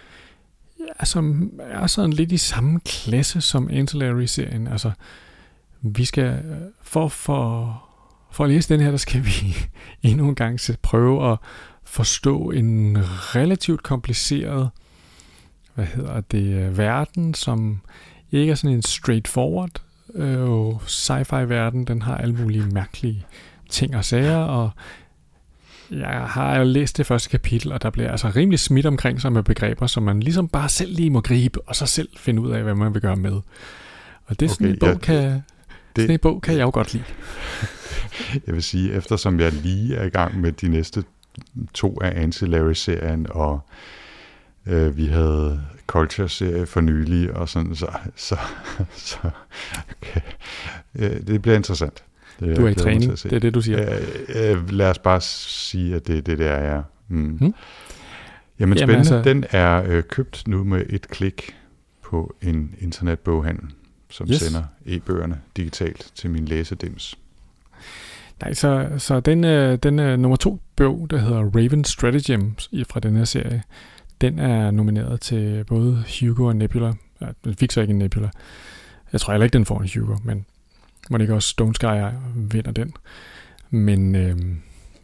[0.80, 4.66] ja, som er sådan lidt i samme klasse som Ancillary-serien.
[4.66, 4.90] Altså,
[5.82, 7.82] vi skal, øh, for, for,
[8.30, 9.56] for at læse den her, der skal vi
[10.10, 11.38] endnu en gang prøve at
[11.84, 12.98] forstå en
[13.34, 14.70] relativt kompliceret,
[15.74, 17.80] hvad hedder det, øh, verden, som
[18.32, 19.82] ikke er sådan en straightforward
[20.14, 21.84] øh, sci-fi verden.
[21.84, 23.26] Den har alle mulige mærkelige
[23.70, 24.70] ting og sager, og
[25.90, 29.42] jeg har læst det første kapitel, og der bliver altså rimelig smidt omkring sig med
[29.42, 32.62] begreber, som man ligesom bare selv lige må gribe, og så selv finde ud af,
[32.62, 33.40] hvad man vil gøre med.
[34.26, 35.42] Og det er okay, sådan en bog, ja, kan, det,
[35.96, 37.04] sådan en bog kan jeg jo godt lide.
[38.46, 41.04] jeg vil sige, eftersom jeg lige er i gang med de næste
[41.74, 43.60] to af Ancillary-serien, og
[44.66, 47.86] øh, vi havde Culture-serie for nylig, og sådan, så,
[48.16, 48.36] så,
[48.94, 49.16] så
[50.02, 50.20] okay.
[50.94, 52.04] øh, det bliver interessant.
[52.40, 53.94] Det, du er i træning, det er det, du siger.
[53.94, 56.82] Øh, øh, lad os bare sige, at det er det, der er.
[57.08, 57.36] Mm.
[57.36, 57.54] Hmm?
[58.58, 58.80] Jamen spændende.
[58.80, 59.22] Jamen, altså...
[59.22, 61.56] Den er øh, købt nu med et klik
[62.02, 63.64] på en internetboghandel,
[64.10, 64.40] som yes.
[64.40, 67.18] sender e-bøgerne digitalt til min læsedims.
[68.40, 72.54] Nej, så, så den, øh, den øh, nummer to bog, der hedder Raven Stratagem
[72.90, 73.62] fra den her serie,
[74.22, 76.92] den er nomineret til både Hugo og Nebula.
[77.20, 78.30] Ja, den fik så ikke en Nebula.
[79.12, 80.46] Jeg tror heller ikke, den får en Hugo, men
[81.10, 81.84] må det ikke også Stone Sky
[82.34, 82.94] vinder den.
[83.70, 84.36] Men, øh,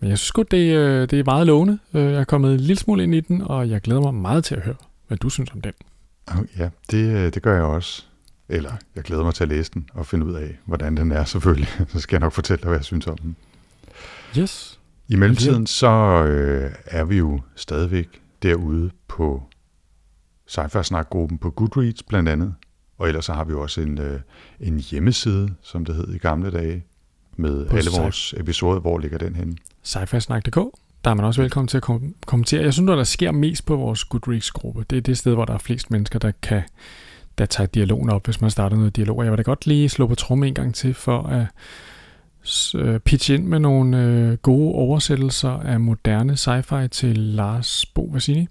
[0.00, 1.78] men jeg synes godt, det, øh, det er meget lovende.
[1.94, 4.44] Øh, jeg er kommet en lille smule ind i den, og jeg glæder mig meget
[4.44, 4.74] til at høre,
[5.08, 5.72] hvad du synes om den.
[6.58, 8.04] Ja, det, øh, det gør jeg også.
[8.48, 11.24] Eller jeg glæder mig til at læse den og finde ud af, hvordan den er
[11.24, 11.68] selvfølgelig.
[11.92, 13.36] Så skal jeg nok fortælle dig, hvad jeg synes om den.
[14.38, 14.80] Yes.
[15.08, 15.88] I mellemtiden så
[16.24, 19.42] øh, er vi jo stadigvæk derude på
[20.46, 20.60] sci
[21.10, 22.54] gruppen på Goodreads blandt andet.
[22.98, 24.20] Og ellers så har vi også en, øh,
[24.60, 26.84] en hjemmeside, som det hed i gamle dage,
[27.36, 28.80] med på alle vores episoder.
[28.80, 29.56] Hvor ligger den henne?
[29.82, 29.98] sci
[31.04, 32.62] Der er man også velkommen til at kom- kommentere.
[32.62, 34.84] Jeg synes, at der sker mest på vores Goodreads-gruppe.
[34.90, 36.62] Det er det sted, hvor der er flest mennesker, der kan
[37.38, 39.22] der tager dialogen op, hvis man starter noget dialog.
[39.24, 41.46] Jeg vil da godt lige slå på trum en gang til, for at
[42.74, 48.46] øh, pitche ind med nogle øh, gode oversættelser af moderne sci-fi til Lars Bo Vassini.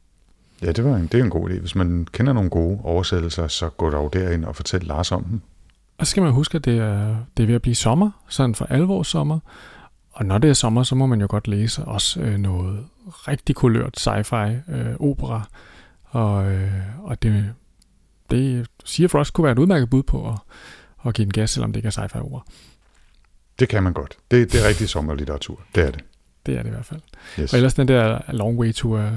[0.61, 1.59] Ja, det, var en, det er en god idé.
[1.59, 5.41] Hvis man kender nogle gode oversættelser, så gå dog derind og fortæl Lars om dem.
[5.97, 8.55] Og så skal man huske, at det er, det er ved at blive sommer, sådan
[8.55, 9.39] for alvor sommer.
[10.11, 13.55] Og når det er sommer, så må man jo godt læse også øh, noget rigtig
[13.55, 15.49] kulørt sci-fi øh, opera.
[16.03, 16.71] Og, øh,
[17.03, 17.53] og det,
[18.31, 20.35] det siger Frost kunne være et udmærket bud på at,
[20.97, 22.39] og give den gas, selvom det ikke er sci-fi over.
[23.59, 24.17] Det kan man godt.
[24.31, 25.61] Det, det er rigtig sommerlitteratur.
[25.75, 26.03] Det er det.
[26.45, 27.01] Det er det i hvert fald.
[27.39, 27.53] Yes.
[27.53, 29.09] Og ellers den der Long Way to a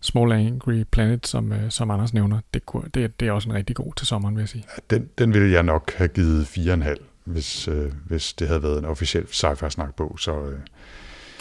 [0.00, 3.54] Small Angry Planet, som, øh, som Anders nævner, det, kunne, det, det er også en
[3.54, 4.64] rigtig god til sommeren, vil jeg sige.
[4.68, 8.78] Ja, den, den ville jeg nok have givet 4,5, hvis, øh, hvis det havde været
[8.78, 10.20] en officiel sci-fi snakbog.
[10.20, 10.58] Så, øh,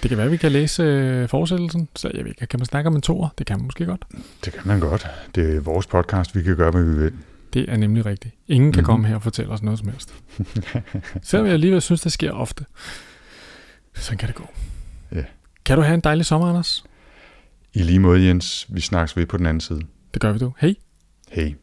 [0.01, 1.87] det kan være, at vi kan læse øh, fortsættelsen.
[1.95, 3.33] Så jeg ved ikke, kan man snakke om en tor?
[3.37, 4.05] Det kan man måske godt.
[4.45, 5.07] Det kan man godt.
[5.35, 6.35] Det er vores podcast.
[6.35, 7.13] Vi kan gøre, hvad vi vil.
[7.53, 8.35] Det er nemlig rigtigt.
[8.47, 8.85] Ingen kan mm-hmm.
[8.85, 10.15] komme her og fortælle os noget som helst.
[11.21, 12.65] Selvom jeg alligevel synes, det sker ofte.
[13.95, 14.47] Sådan kan det gå.
[15.11, 15.23] Ja.
[15.65, 16.83] Kan du have en dejlig sommer, Anders?
[17.73, 18.67] I lige måde, Jens.
[18.69, 19.81] Vi snakkes ved på den anden side.
[20.13, 20.53] Det gør vi du.
[20.59, 20.75] Hej.
[21.31, 21.55] Hej.